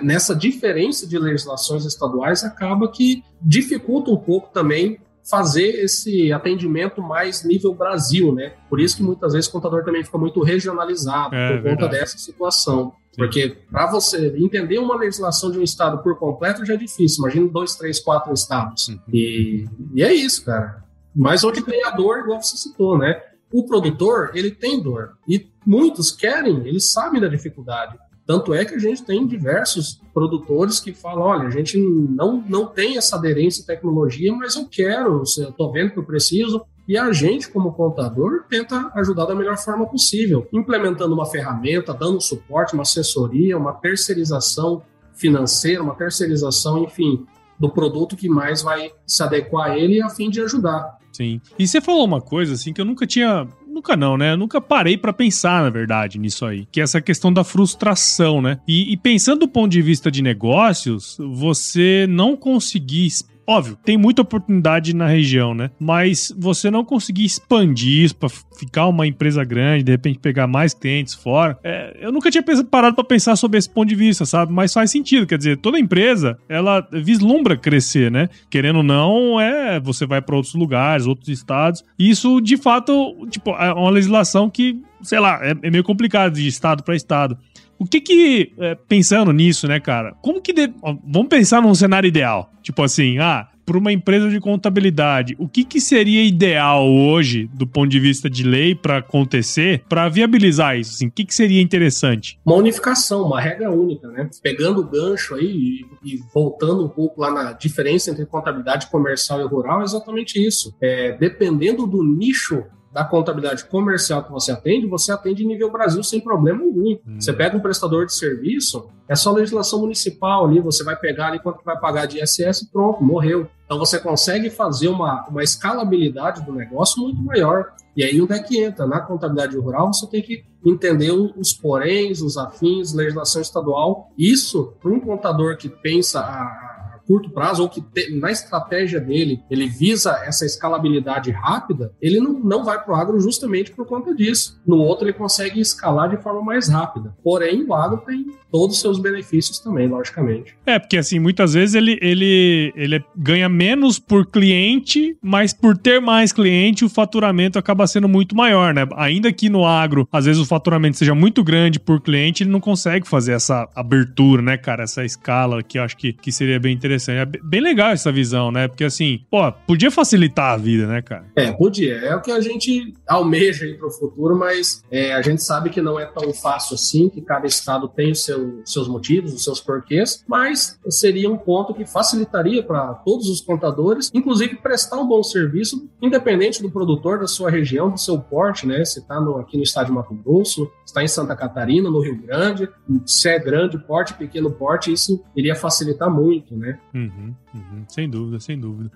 nessa 0.00 0.34
diferença 0.34 1.06
de 1.06 1.18
legislações 1.18 1.84
estaduais 1.84 2.44
acaba 2.44 2.90
que 2.90 3.22
dificulta 3.40 4.10
um 4.10 4.16
pouco 4.16 4.52
também 4.52 4.98
fazer 5.28 5.84
esse 5.84 6.32
atendimento 6.32 7.00
mais 7.00 7.44
nível 7.44 7.74
Brasil, 7.74 8.34
né? 8.34 8.54
Por 8.68 8.80
isso 8.80 8.96
que 8.96 9.02
muitas 9.02 9.32
vezes 9.32 9.48
o 9.48 9.52
contador 9.52 9.84
também 9.84 10.04
fica 10.04 10.18
muito 10.18 10.42
regionalizado 10.42 11.34
é, 11.34 11.48
por 11.48 11.56
conta 11.58 11.82
verdade. 11.82 12.00
dessa 12.00 12.18
situação. 12.18 12.92
Porque 13.16 13.56
para 13.70 13.90
você 13.90 14.34
entender 14.38 14.78
uma 14.78 14.96
legislação 14.96 15.50
de 15.50 15.58
um 15.58 15.62
estado 15.62 16.02
por 16.02 16.18
completo 16.18 16.64
já 16.64 16.74
é 16.74 16.76
difícil. 16.76 17.22
Imagina 17.22 17.48
dois, 17.48 17.76
três, 17.76 18.00
quatro 18.00 18.32
estados. 18.32 18.88
Uhum. 18.88 18.98
E, 19.12 19.66
e 19.94 20.02
é 20.02 20.12
isso, 20.12 20.44
cara. 20.44 20.82
Mas 21.14 21.44
onde 21.44 21.62
tem 21.62 21.84
a 21.84 21.90
dor, 21.90 22.20
igual 22.20 22.42
você 22.42 22.56
citou, 22.56 22.96
né? 22.96 23.20
O 23.52 23.66
produtor, 23.66 24.30
ele 24.34 24.50
tem 24.50 24.82
dor. 24.82 25.18
E 25.28 25.46
muitos 25.64 26.10
querem, 26.10 26.66
eles 26.66 26.90
sabem 26.90 27.20
da 27.20 27.28
dificuldade. 27.28 27.98
Tanto 28.32 28.54
é 28.54 28.64
que 28.64 28.74
a 28.74 28.78
gente 28.78 29.02
tem 29.02 29.26
diversos 29.26 30.00
produtores 30.14 30.80
que 30.80 30.94
falam: 30.94 31.22
olha, 31.22 31.48
a 31.48 31.50
gente 31.50 31.76
não, 31.76 32.42
não 32.48 32.64
tem 32.64 32.96
essa 32.96 33.16
aderência 33.16 33.62
à 33.62 33.66
tecnologia, 33.66 34.34
mas 34.34 34.56
eu 34.56 34.66
quero, 34.66 35.22
eu 35.36 35.50
estou 35.50 35.70
vendo 35.70 35.90
que 35.90 35.98
eu 35.98 36.02
preciso. 36.02 36.64
E 36.88 36.96
a 36.96 37.12
gente, 37.12 37.50
como 37.50 37.74
contador, 37.74 38.44
tenta 38.48 38.90
ajudar 38.94 39.26
da 39.26 39.34
melhor 39.34 39.58
forma 39.58 39.86
possível, 39.86 40.48
implementando 40.50 41.12
uma 41.12 41.26
ferramenta, 41.26 41.92
dando 41.92 42.22
suporte, 42.22 42.72
uma 42.72 42.84
assessoria, 42.84 43.58
uma 43.58 43.74
terceirização 43.74 44.82
financeira, 45.12 45.82
uma 45.82 45.94
terceirização, 45.94 46.82
enfim, 46.82 47.26
do 47.60 47.68
produto 47.68 48.16
que 48.16 48.30
mais 48.30 48.62
vai 48.62 48.92
se 49.06 49.22
adequar 49.22 49.72
a 49.72 49.78
ele 49.78 50.00
a 50.00 50.08
fim 50.08 50.30
de 50.30 50.40
ajudar. 50.40 50.98
Sim. 51.12 51.38
E 51.58 51.68
você 51.68 51.82
falou 51.82 52.06
uma 52.06 52.22
coisa 52.22 52.54
assim 52.54 52.72
que 52.72 52.80
eu 52.80 52.84
nunca 52.86 53.06
tinha 53.06 53.46
Nunca 53.72 53.96
não, 53.96 54.18
né? 54.18 54.32
Eu 54.32 54.36
nunca 54.36 54.60
parei 54.60 54.98
para 54.98 55.14
pensar, 55.14 55.62
na 55.62 55.70
verdade, 55.70 56.18
nisso 56.18 56.44
aí. 56.44 56.66
Que 56.70 56.80
é 56.80 56.82
essa 56.82 57.00
questão 57.00 57.32
da 57.32 57.42
frustração, 57.42 58.42
né? 58.42 58.58
E, 58.68 58.92
e, 58.92 58.96
pensando 58.98 59.40
do 59.40 59.48
ponto 59.48 59.72
de 59.72 59.80
vista 59.80 60.10
de 60.10 60.20
negócios, 60.20 61.16
você 61.18 62.06
não 62.06 62.36
conseguir 62.36 63.10
Óbvio, 63.46 63.76
tem 63.84 63.96
muita 63.96 64.22
oportunidade 64.22 64.94
na 64.94 65.06
região, 65.06 65.54
né? 65.54 65.70
Mas 65.78 66.32
você 66.36 66.70
não 66.70 66.84
conseguir 66.84 67.24
expandir 67.24 68.04
isso 68.04 68.16
para 68.16 68.28
ficar 68.28 68.86
uma 68.86 69.06
empresa 69.06 69.44
grande, 69.44 69.84
de 69.84 69.92
repente 69.92 70.18
pegar 70.18 70.46
mais 70.46 70.72
clientes 70.74 71.14
fora. 71.14 71.58
É, 71.64 71.96
eu 72.00 72.12
nunca 72.12 72.30
tinha 72.30 72.42
parado 72.70 72.94
para 72.94 73.04
pensar 73.04 73.36
sobre 73.36 73.58
esse 73.58 73.68
ponto 73.68 73.88
de 73.88 73.94
vista, 73.94 74.24
sabe? 74.24 74.52
Mas 74.52 74.72
faz 74.72 74.90
sentido. 74.90 75.26
Quer 75.26 75.38
dizer, 75.38 75.56
toda 75.56 75.78
empresa 75.78 76.38
ela 76.48 76.86
vislumbra 76.92 77.56
crescer, 77.56 78.10
né? 78.10 78.28
Querendo 78.48 78.76
ou 78.76 78.82
não, 78.82 79.40
é 79.40 79.80
você 79.80 80.06
vai 80.06 80.22
para 80.22 80.36
outros 80.36 80.54
lugares, 80.54 81.06
outros 81.06 81.28
estados. 81.28 81.84
Isso, 81.98 82.40
de 82.40 82.56
fato, 82.56 83.26
tipo, 83.30 83.50
é 83.50 83.72
uma 83.72 83.90
legislação 83.90 84.48
que, 84.48 84.80
sei 85.02 85.18
lá, 85.18 85.40
é, 85.42 85.54
é 85.62 85.70
meio 85.70 85.84
complicado 85.84 86.34
de 86.34 86.46
estado 86.46 86.82
para 86.82 86.94
estado. 86.94 87.36
O 87.82 87.84
que 87.84 88.00
que, 88.00 88.52
é, 88.58 88.76
pensando 88.76 89.32
nisso, 89.32 89.66
né, 89.66 89.80
cara, 89.80 90.14
como 90.22 90.40
que. 90.40 90.52
De... 90.52 90.72
Vamos 91.04 91.28
pensar 91.28 91.60
num 91.60 91.74
cenário 91.74 92.06
ideal. 92.06 92.48
Tipo 92.62 92.80
assim, 92.84 93.18
ah, 93.18 93.48
para 93.66 93.76
uma 93.76 93.92
empresa 93.92 94.28
de 94.30 94.38
contabilidade, 94.38 95.34
o 95.36 95.48
que, 95.48 95.64
que 95.64 95.80
seria 95.80 96.24
ideal 96.24 96.88
hoje, 96.88 97.50
do 97.52 97.66
ponto 97.66 97.88
de 97.88 97.98
vista 97.98 98.30
de 98.30 98.44
lei, 98.44 98.72
para 98.72 98.98
acontecer, 98.98 99.82
para 99.88 100.08
viabilizar 100.08 100.78
isso? 100.78 100.92
Assim, 100.92 101.08
o 101.08 101.10
que, 101.10 101.24
que 101.24 101.34
seria 101.34 101.60
interessante? 101.60 102.38
Uma 102.46 102.54
unificação, 102.54 103.26
uma 103.26 103.40
regra 103.40 103.68
única, 103.68 104.06
né? 104.06 104.30
Pegando 104.40 104.80
o 104.80 104.84
gancho 104.84 105.34
aí 105.34 105.80
e, 106.04 106.20
voltando 106.32 106.84
um 106.84 106.88
pouco 106.88 107.20
lá 107.20 107.32
na 107.32 107.52
diferença 107.52 108.12
entre 108.12 108.24
contabilidade 108.26 108.88
comercial 108.92 109.40
e 109.40 109.44
rural, 109.44 109.80
é 109.80 109.84
exatamente 109.84 110.38
isso. 110.38 110.72
É, 110.80 111.16
dependendo 111.18 111.84
do 111.84 112.04
nicho 112.04 112.62
da 112.92 113.04
contabilidade 113.04 113.64
comercial 113.64 114.22
que 114.22 114.30
você 114.30 114.52
atende, 114.52 114.86
você 114.86 115.12
atende 115.12 115.44
nível 115.44 115.72
Brasil 115.72 116.02
sem 116.02 116.20
problema 116.20 116.60
nenhum. 116.60 116.98
Hum. 117.06 117.20
Você 117.20 117.32
pega 117.32 117.56
um 117.56 117.60
prestador 117.60 118.04
de 118.04 118.14
serviço, 118.14 118.88
é 119.08 119.16
só 119.16 119.32
legislação 119.32 119.80
municipal 119.80 120.44
ali, 120.46 120.60
você 120.60 120.84
vai 120.84 120.94
pegar 120.94 121.28
ali 121.28 121.38
quanto 121.38 121.64
vai 121.64 121.78
pagar 121.78 122.06
de 122.06 122.22
ISS 122.22 122.68
pronto, 122.70 123.02
morreu. 123.02 123.48
Então 123.64 123.78
você 123.78 123.98
consegue 123.98 124.50
fazer 124.50 124.88
uma, 124.88 125.26
uma 125.28 125.42
escalabilidade 125.42 126.44
do 126.44 126.52
negócio 126.52 127.02
muito 127.02 127.22
maior. 127.22 127.72
E 127.96 128.04
aí 128.04 128.20
onde 128.20 128.34
é 128.34 128.38
que 128.38 128.62
entra? 128.62 128.86
Na 128.86 129.00
contabilidade 129.00 129.56
rural 129.56 129.92
você 129.92 130.06
tem 130.06 130.22
que 130.22 130.44
entender 130.64 131.10
os 131.12 131.52
poréns, 131.52 132.20
os 132.20 132.36
afins, 132.36 132.92
legislação 132.92 133.40
estadual. 133.40 134.10
Isso, 134.18 134.74
para 134.80 134.90
um 134.90 135.00
contador 135.00 135.56
que 135.56 135.68
pensa 135.68 136.20
a 136.20 136.71
curto 137.12 137.28
prazo 137.28 137.62
ou 137.62 137.68
que 137.68 137.82
te, 137.82 138.18
na 138.18 138.30
estratégia 138.30 138.98
dele 138.98 139.42
ele 139.50 139.68
visa 139.68 140.18
essa 140.24 140.46
escalabilidade 140.46 141.30
rápida, 141.30 141.92
ele 142.00 142.18
não, 142.18 142.32
não 142.40 142.64
vai 142.64 142.82
para 142.82 142.90
o 142.90 142.96
agro 142.96 143.20
justamente 143.20 143.70
por 143.70 143.84
conta 143.84 144.14
disso. 144.14 144.58
No 144.66 144.78
outro 144.78 145.04
ele 145.04 145.12
consegue 145.12 145.60
escalar 145.60 146.08
de 146.08 146.22
forma 146.22 146.40
mais 146.40 146.68
rápida. 146.68 147.14
Porém, 147.22 147.66
o 147.68 147.74
agro 147.74 147.98
tem 147.98 148.24
todos 148.50 148.76
os 148.76 148.82
seus 148.82 148.98
benefícios 148.98 149.58
também, 149.58 149.88
logicamente. 149.88 150.54
É, 150.64 150.78
porque 150.78 150.96
assim, 150.96 151.18
muitas 151.18 151.52
vezes 151.52 151.74
ele, 151.74 151.98
ele, 152.00 152.72
ele 152.74 153.04
ganha 153.14 153.48
menos 153.48 153.98
por 153.98 154.26
cliente, 154.26 155.16
mas 155.22 155.52
por 155.52 155.76
ter 155.76 156.00
mais 156.00 156.32
cliente, 156.32 156.84
o 156.84 156.88
faturamento 156.88 157.58
acaba 157.58 157.86
sendo 157.86 158.08
muito 158.08 158.34
maior, 158.34 158.72
né? 158.72 158.86
Ainda 158.96 159.30
que 159.32 159.50
no 159.50 159.66
agro, 159.66 160.08
às 160.10 160.24
vezes 160.24 160.40
o 160.40 160.46
faturamento 160.46 160.96
seja 160.96 161.14
muito 161.14 161.44
grande 161.44 161.78
por 161.78 162.00
cliente, 162.00 162.42
ele 162.42 162.50
não 162.50 162.60
consegue 162.60 163.06
fazer 163.06 163.32
essa 163.32 163.68
abertura, 163.74 164.40
né, 164.40 164.56
cara? 164.56 164.84
Essa 164.84 165.04
escala 165.04 165.62
que 165.62 165.78
eu 165.78 165.82
acho 165.82 165.96
que, 165.96 166.12
que 166.12 166.32
seria 166.32 166.58
bem 166.58 166.72
interessante. 166.72 167.01
É 167.10 167.24
bem 167.24 167.60
legal 167.60 167.90
essa 167.90 168.12
visão, 168.12 168.50
né? 168.50 168.68
Porque 168.68 168.84
assim, 168.84 169.24
pô, 169.30 169.50
podia 169.66 169.90
facilitar 169.90 170.52
a 170.52 170.56
vida, 170.56 170.86
né, 170.86 171.00
cara? 171.02 171.24
É, 171.36 171.50
podia. 171.52 171.96
É 171.96 172.14
o 172.14 172.20
que 172.20 172.30
a 172.30 172.40
gente 172.40 172.92
almeja 173.06 173.64
aí 173.64 173.74
pro 173.74 173.90
futuro, 173.90 174.36
mas 174.36 174.82
é, 174.90 175.14
a 175.14 175.22
gente 175.22 175.42
sabe 175.42 175.70
que 175.70 175.80
não 175.80 175.98
é 175.98 176.06
tão 176.06 176.32
fácil 176.34 176.74
assim, 176.74 177.08
que 177.08 177.20
cada 177.20 177.46
estado 177.46 177.88
tem 177.88 178.10
o 178.10 178.14
seu 178.14 178.32
seu, 178.32 178.62
seus 178.64 178.88
motivos, 178.88 179.32
os 179.32 179.44
seus 179.44 179.60
porquês, 179.60 180.24
mas 180.26 180.78
seria 180.88 181.30
um 181.30 181.36
ponto 181.36 181.74
que 181.74 181.84
facilitaria 181.84 182.62
para 182.62 182.94
todos 182.94 183.28
os 183.28 183.40
contadores, 183.40 184.10
inclusive 184.12 184.56
prestar 184.56 184.96
um 184.96 185.06
bom 185.06 185.22
serviço, 185.22 185.88
independente 186.00 186.62
do 186.62 186.70
produtor, 186.70 187.18
da 187.18 187.26
sua 187.26 187.50
região, 187.50 187.90
do 187.90 187.98
seu 187.98 188.18
porte, 188.18 188.66
né? 188.66 188.84
Se 188.84 189.00
está 189.00 189.18
aqui 189.40 189.56
no 189.56 189.62
estado 189.62 189.86
de 189.86 189.92
Mato 189.92 190.14
Grosso, 190.14 190.70
está 190.84 191.02
em 191.02 191.08
Santa 191.08 191.36
Catarina, 191.36 191.90
no 191.90 192.00
Rio 192.00 192.20
Grande, 192.20 192.68
se 193.06 193.28
é 193.28 193.38
grande 193.38 193.78
porte, 193.78 194.14
pequeno 194.14 194.50
porte, 194.50 194.92
isso 194.92 195.22
iria 195.36 195.54
facilitar 195.54 196.10
muito, 196.10 196.56
né? 196.56 196.78
Uhum, 196.94 197.34
uhum, 197.54 197.84
sem 197.88 198.08
dúvida, 198.08 198.38
sem 198.38 198.58
dúvida. 198.58 198.90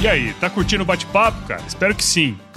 E 0.00 0.06
aí, 0.06 0.32
tá 0.34 0.48
curtindo 0.48 0.84
o 0.84 0.86
bate-papo, 0.86 1.44
cara? 1.48 1.62
Espero 1.66 1.92
que 1.94 2.04
sim. 2.04 2.38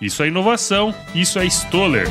Isso 0.00 0.22
é 0.22 0.28
inovação, 0.28 0.94
isso 1.14 1.38
é 1.38 1.46
Stoller. 1.46 2.08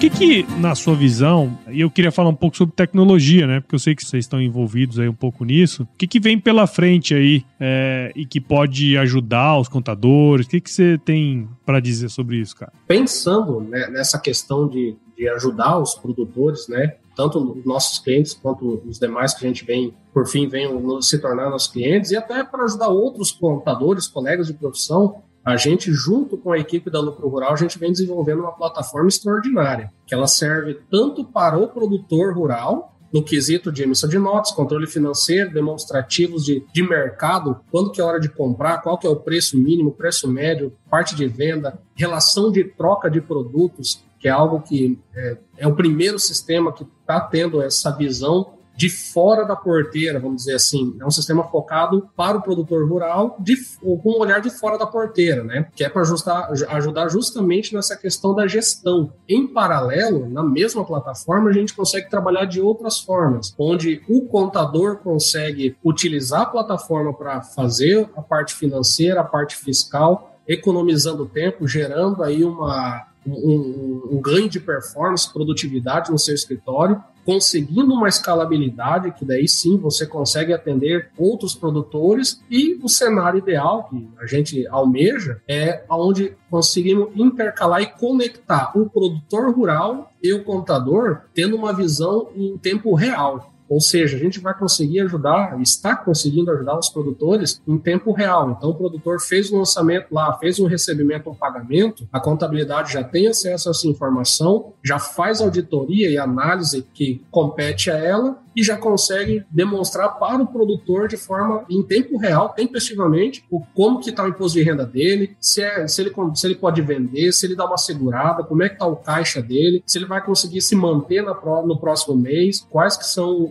que 0.00 0.08
que, 0.08 0.46
na 0.58 0.74
sua 0.74 0.94
visão, 0.94 1.58
e 1.70 1.82
eu 1.82 1.90
queria 1.90 2.10
falar 2.10 2.30
um 2.30 2.34
pouco 2.34 2.56
sobre 2.56 2.74
tecnologia, 2.74 3.46
né? 3.46 3.60
Porque 3.60 3.74
eu 3.74 3.78
sei 3.78 3.94
que 3.94 4.02
vocês 4.02 4.24
estão 4.24 4.40
envolvidos 4.40 4.98
aí 4.98 5.06
um 5.06 5.14
pouco 5.14 5.44
nisso. 5.44 5.82
O 5.82 5.88
que 5.98 6.06
que 6.06 6.18
vem 6.18 6.38
pela 6.38 6.66
frente 6.66 7.14
aí 7.14 7.44
é, 7.60 8.10
e 8.16 8.24
que 8.24 8.40
pode 8.40 8.96
ajudar 8.96 9.58
os 9.58 9.68
contadores? 9.68 10.46
O 10.46 10.48
que 10.48 10.58
que 10.58 10.70
você 10.70 10.96
tem 10.96 11.46
para 11.66 11.80
dizer 11.80 12.08
sobre 12.08 12.38
isso, 12.38 12.56
cara? 12.56 12.72
Pensando 12.88 13.60
né, 13.60 13.88
nessa 13.90 14.18
questão 14.18 14.66
de, 14.66 14.96
de 15.14 15.28
ajudar 15.28 15.78
os 15.78 15.94
produtores, 15.94 16.66
né? 16.66 16.94
Tanto 17.16 17.38
os 17.38 17.64
nossos 17.64 17.98
clientes 17.98 18.34
quanto 18.34 18.82
os 18.86 18.98
demais 18.98 19.34
que 19.34 19.44
a 19.44 19.48
gente 19.48 19.64
vem, 19.64 19.94
por 20.12 20.26
fim, 20.26 20.48
venham 20.48 21.00
se 21.02 21.18
tornar 21.18 21.50
nossos 21.50 21.68
clientes, 21.68 22.10
e 22.10 22.16
até 22.16 22.42
para 22.44 22.64
ajudar 22.64 22.88
outros 22.88 23.30
contadores, 23.30 24.06
colegas 24.06 24.46
de 24.46 24.54
profissão, 24.54 25.22
a 25.44 25.56
gente, 25.56 25.90
junto 25.92 26.36
com 26.36 26.52
a 26.52 26.58
equipe 26.58 26.90
da 26.90 27.00
Lucro 27.00 27.28
Rural, 27.28 27.52
a 27.52 27.56
gente 27.56 27.78
vem 27.78 27.90
desenvolvendo 27.90 28.40
uma 28.40 28.52
plataforma 28.52 29.08
extraordinária, 29.08 29.90
que 30.06 30.14
ela 30.14 30.26
serve 30.26 30.78
tanto 30.90 31.24
para 31.24 31.58
o 31.58 31.68
produtor 31.68 32.34
rural 32.34 32.94
no 33.12 33.24
quesito 33.24 33.72
de 33.72 33.82
emissão 33.82 34.08
de 34.08 34.18
notas, 34.18 34.52
controle 34.52 34.86
financeiro, 34.86 35.52
demonstrativos 35.52 36.44
de, 36.44 36.64
de 36.72 36.82
mercado, 36.82 37.60
quando 37.70 37.90
que 37.90 38.00
é 38.00 38.04
hora 38.04 38.20
de 38.20 38.28
comprar, 38.28 38.82
qual 38.82 38.98
que 38.98 39.06
é 39.06 39.10
o 39.10 39.16
preço 39.16 39.58
mínimo, 39.58 39.92
preço 39.92 40.28
médio, 40.28 40.72
parte 40.88 41.16
de 41.16 41.26
venda, 41.26 41.80
relação 41.96 42.52
de 42.52 42.64
troca 42.64 43.10
de 43.10 43.20
produtos, 43.20 44.04
que 44.20 44.28
é 44.28 44.30
algo 44.30 44.60
que 44.60 44.98
é, 45.14 45.38
é 45.58 45.66
o 45.66 45.74
primeiro 45.74 46.18
sistema 46.18 46.72
que 46.72 46.86
está 47.02 47.18
tendo 47.20 47.60
essa 47.62 47.90
visão 47.90 48.52
de 48.80 48.88
fora 48.88 49.44
da 49.44 49.54
porteira, 49.54 50.18
vamos 50.18 50.38
dizer 50.38 50.54
assim. 50.54 50.96
É 50.98 51.04
um 51.04 51.10
sistema 51.10 51.44
focado 51.44 52.08
para 52.16 52.38
o 52.38 52.40
produtor 52.40 52.88
rural, 52.88 53.36
de, 53.38 53.54
com 53.78 54.00
um 54.06 54.18
olhar 54.20 54.40
de 54.40 54.48
fora 54.48 54.78
da 54.78 54.86
porteira, 54.86 55.44
né? 55.44 55.68
Que 55.76 55.84
é 55.84 55.88
para 55.90 56.00
ajudar 56.00 57.08
justamente 57.10 57.74
nessa 57.74 57.94
questão 57.94 58.34
da 58.34 58.46
gestão. 58.46 59.12
Em 59.28 59.46
paralelo, 59.46 60.30
na 60.30 60.42
mesma 60.42 60.82
plataforma, 60.82 61.50
a 61.50 61.52
gente 61.52 61.74
consegue 61.74 62.08
trabalhar 62.08 62.46
de 62.46 62.58
outras 62.58 62.98
formas, 62.98 63.54
onde 63.58 64.02
o 64.08 64.22
contador 64.22 64.96
consegue 64.96 65.76
utilizar 65.84 66.42
a 66.42 66.46
plataforma 66.46 67.12
para 67.12 67.42
fazer 67.42 68.08
a 68.16 68.22
parte 68.22 68.54
financeira, 68.54 69.20
a 69.20 69.24
parte 69.24 69.56
fiscal, 69.56 70.38
economizando 70.48 71.26
tempo, 71.26 71.68
gerando 71.68 72.24
aí 72.24 72.42
uma, 72.42 73.09
um, 73.26 74.08
um, 74.12 74.20
ganho 74.20 74.48
de 74.48 74.58
performance, 74.58 75.30
produtividade 75.32 76.10
no 76.10 76.18
seu 76.18 76.34
escritório, 76.34 77.02
conseguindo 77.24 77.92
uma 77.92 78.08
escalabilidade, 78.08 79.12
que 79.12 79.24
daí 79.24 79.46
sim 79.46 79.76
você 79.76 80.06
consegue 80.06 80.52
atender 80.52 81.10
outros 81.18 81.54
produtores, 81.54 82.42
e 82.50 82.78
o 82.82 82.88
cenário 82.88 83.38
ideal 83.38 83.88
que 83.88 84.08
a 84.18 84.26
gente 84.26 84.66
almeja 84.68 85.40
é 85.46 85.84
onde 85.88 86.34
conseguimos 86.50 87.08
intercalar 87.14 87.82
e 87.82 87.86
conectar 87.86 88.72
o 88.76 88.88
produtor 88.88 89.54
rural 89.54 90.10
e 90.22 90.32
o 90.32 90.42
contador 90.42 91.22
tendo 91.34 91.56
uma 91.56 91.72
visão 91.72 92.30
em 92.34 92.56
tempo 92.56 92.94
real. 92.94 93.52
Ou 93.70 93.80
seja, 93.80 94.16
a 94.16 94.20
gente 94.20 94.40
vai 94.40 94.52
conseguir 94.52 94.98
ajudar, 95.02 95.60
está 95.60 95.94
conseguindo 95.94 96.50
ajudar 96.50 96.76
os 96.76 96.88
produtores 96.88 97.62
em 97.68 97.78
tempo 97.78 98.10
real. 98.10 98.50
Então, 98.50 98.70
o 98.70 98.74
produtor 98.74 99.20
fez 99.20 99.48
o 99.52 99.58
lançamento 99.58 100.08
lá, 100.10 100.36
fez 100.38 100.58
um 100.58 100.66
recebimento, 100.66 101.30
um 101.30 101.34
pagamento, 101.36 102.08
a 102.12 102.18
contabilidade 102.18 102.92
já 102.92 103.04
tem 103.04 103.28
acesso 103.28 103.68
a 103.68 103.70
essa 103.70 103.86
informação, 103.86 104.72
já 104.84 104.98
faz 104.98 105.40
auditoria 105.40 106.10
e 106.10 106.18
análise 106.18 106.84
que 106.92 107.24
compete 107.30 107.92
a 107.92 107.96
ela 107.96 108.42
e 108.54 108.62
já 108.62 108.76
consegue 108.76 109.44
demonstrar 109.50 110.18
para 110.18 110.42
o 110.42 110.46
produtor 110.46 111.08
de 111.08 111.16
forma 111.16 111.64
em 111.68 111.82
tempo 111.82 112.18
real, 112.18 112.50
tempestivamente, 112.50 113.44
o 113.50 113.60
como 113.74 114.00
que 114.00 114.10
está 114.10 114.24
o 114.24 114.28
imposto 114.28 114.58
de 114.58 114.64
renda 114.64 114.84
dele, 114.84 115.36
se, 115.40 115.62
é, 115.62 115.86
se, 115.86 116.00
ele, 116.02 116.12
se 116.34 116.46
ele 116.46 116.54
pode 116.54 116.82
vender, 116.82 117.32
se 117.32 117.46
ele 117.46 117.56
dá 117.56 117.64
uma 117.64 117.78
segurada, 117.78 118.42
como 118.42 118.62
é 118.62 118.68
que 118.68 118.74
está 118.74 118.86
o 118.86 118.96
caixa 118.96 119.40
dele, 119.40 119.82
se 119.86 119.98
ele 119.98 120.06
vai 120.06 120.24
conseguir 120.24 120.60
se 120.60 120.74
manter 120.74 121.22
na, 121.22 121.34
no 121.62 121.78
próximo 121.78 122.16
mês, 122.16 122.66
quais 122.70 122.96
que 122.96 123.06
são 123.06 123.48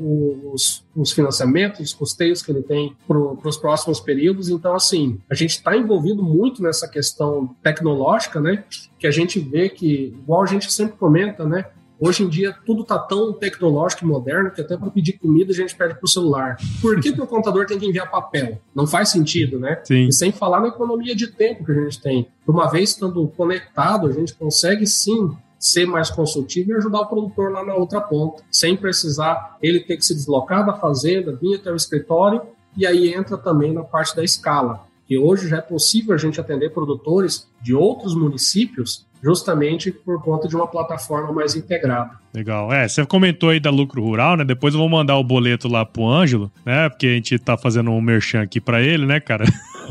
os, 0.53 0.83
os 0.95 1.11
financiamentos, 1.11 1.79
os 1.79 1.93
custeios 1.93 2.41
que 2.41 2.51
ele 2.51 2.61
tem 2.61 2.95
para 3.07 3.17
os 3.17 3.57
próximos 3.57 3.99
períodos. 3.99 4.49
Então, 4.49 4.75
assim, 4.75 5.19
a 5.29 5.35
gente 5.35 5.51
está 5.51 5.75
envolvido 5.75 6.21
muito 6.23 6.61
nessa 6.61 6.87
questão 6.87 7.55
tecnológica, 7.63 8.39
né? 8.39 8.63
Que 8.97 9.07
a 9.07 9.11
gente 9.11 9.39
vê 9.39 9.69
que, 9.69 10.13
igual 10.21 10.43
a 10.43 10.45
gente 10.45 10.71
sempre 10.71 10.97
comenta, 10.97 11.45
né? 11.45 11.65
Hoje 11.99 12.23
em 12.23 12.29
dia 12.29 12.55
tudo 12.65 12.83
está 12.83 12.97
tão 12.97 13.33
tecnológico 13.33 14.05
e 14.05 14.07
moderno 14.07 14.51
que 14.51 14.61
até 14.61 14.77
para 14.77 14.89
pedir 14.89 15.13
comida 15.13 15.51
a 15.51 15.55
gente 15.55 15.75
pede 15.75 15.95
para 15.95 16.05
o 16.05 16.07
celular. 16.07 16.57
Por 16.81 16.99
que, 17.01 17.11
que 17.11 17.21
o 17.21 17.27
contador 17.27 17.65
tem 17.65 17.77
que 17.77 17.85
enviar 17.85 18.09
papel? 18.09 18.61
Não 18.73 18.87
faz 18.87 19.09
sentido, 19.09 19.59
né? 19.59 19.81
Sim. 19.83 20.07
E 20.07 20.13
sem 20.13 20.31
falar 20.31 20.61
na 20.61 20.69
economia 20.69 21.13
de 21.13 21.27
tempo 21.27 21.65
que 21.65 21.71
a 21.71 21.75
gente 21.75 22.01
tem. 22.01 22.27
Uma 22.47 22.69
vez 22.69 22.91
estando 22.91 23.27
conectado, 23.35 24.07
a 24.07 24.11
gente 24.13 24.33
consegue 24.33 24.87
sim 24.87 25.35
ser 25.59 25.85
mais 25.85 26.09
consultivo 26.09 26.71
e 26.71 26.75
ajudar 26.75 27.01
o 27.01 27.07
produtor 27.07 27.51
lá 27.51 27.65
na 27.65 27.75
outra 27.75 27.99
ponta, 27.99 28.41
sem 28.49 28.77
precisar 28.77 29.57
ele 29.61 29.81
ter 29.81 29.97
que 29.97 30.05
se 30.05 30.15
deslocar 30.15 30.65
da 30.65 30.73
fazenda, 30.73 31.35
vir 31.35 31.55
até 31.55 31.69
o 31.69 31.75
escritório, 31.75 32.41
e 32.77 32.87
aí 32.87 33.13
entra 33.13 33.37
também 33.37 33.73
na 33.73 33.83
parte 33.83 34.15
da 34.15 34.23
escala, 34.23 34.85
que 35.05 35.17
hoje 35.17 35.49
já 35.49 35.57
é 35.57 35.61
possível 35.61 36.15
a 36.15 36.17
gente 36.17 36.39
atender 36.39 36.69
produtores 36.69 37.45
de 37.61 37.75
outros 37.75 38.15
municípios 38.15 39.05
justamente 39.21 39.91
por 39.91 40.21
conta 40.21 40.47
de 40.47 40.55
uma 40.55 40.67
plataforma 40.67 41.31
mais 41.31 41.55
integrada. 41.55 42.18
Legal. 42.33 42.71
É, 42.71 42.87
você 42.87 43.05
comentou 43.05 43.49
aí 43.49 43.59
da 43.59 43.71
lucro 43.71 44.01
rural, 44.01 44.37
né? 44.37 44.45
Depois 44.45 44.73
eu 44.73 44.79
vou 44.79 44.89
mandar 44.89 45.17
o 45.17 45.23
boleto 45.23 45.67
lá 45.67 45.85
pro 45.85 46.07
Ângelo, 46.07 46.51
né? 46.65 46.87
Porque 46.89 47.07
a 47.07 47.11
gente 47.11 47.39
tá 47.39 47.57
fazendo 47.57 47.91
um 47.91 48.01
merchan 48.01 48.41
aqui 48.41 48.61
para 48.61 48.81
ele, 48.81 49.05
né, 49.05 49.19
cara? 49.19 49.45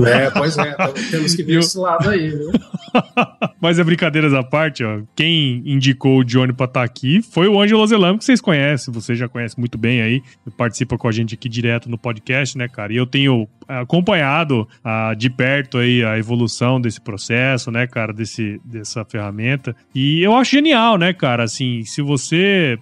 É, 0.07 0.31
pois 0.31 0.57
é, 0.57 0.71
então 0.71 0.93
temos 1.11 1.35
que 1.35 1.43
ver 1.43 1.55
eu... 1.55 1.61
esse 1.61 1.77
lado 1.77 2.09
aí, 2.09 2.31
viu? 2.31 2.53
Mas 3.61 3.79
é 3.79 3.85
brincadeiras 3.85 4.33
à 4.33 4.43
parte, 4.43 4.85
ó. 4.85 5.01
Quem 5.17 5.63
indicou 5.67 6.21
o 6.21 6.25
Johnny 6.25 6.53
pra 6.53 6.67
estar 6.67 6.81
tá 6.81 6.85
aqui 6.85 7.21
foi 7.21 7.49
o 7.49 7.61
Ângelo 7.61 7.87
Zelamo, 7.87 8.19
que 8.19 8.25
vocês 8.25 8.41
conhecem, 8.41 8.95
você 8.95 9.15
já 9.17 9.29
conhece 9.29 9.59
muito 9.59 9.77
bem 9.77 10.01
aí, 10.01 10.23
participa 10.57 10.97
com 10.97 11.09
a 11.09 11.13
gente 11.13 11.35
aqui 11.35 11.49
direto 11.49 11.91
no 11.91 11.99
podcast, 11.99 12.57
né, 12.57 12.69
cara? 12.69 12.93
E 12.93 12.97
eu 12.97 13.07
tenho 13.07 13.49
acompanhado 13.67 14.67
ah, 14.83 15.15
de 15.15 15.29
perto 15.29 15.79
aí 15.79 16.03
a 16.05 16.17
evolução 16.19 16.81
desse 16.81 17.01
processo, 17.01 17.71
né, 17.71 17.87
cara, 17.87 18.13
desse, 18.13 18.61
dessa 18.65 19.05
ferramenta. 19.05 19.75
E 19.95 20.23
eu 20.23 20.35
acho 20.35 20.53
genial, 20.53 20.97
né, 20.97 21.13
cara? 21.13 21.43
Assim, 21.43 21.85
se 21.85 22.01
você 22.01 22.28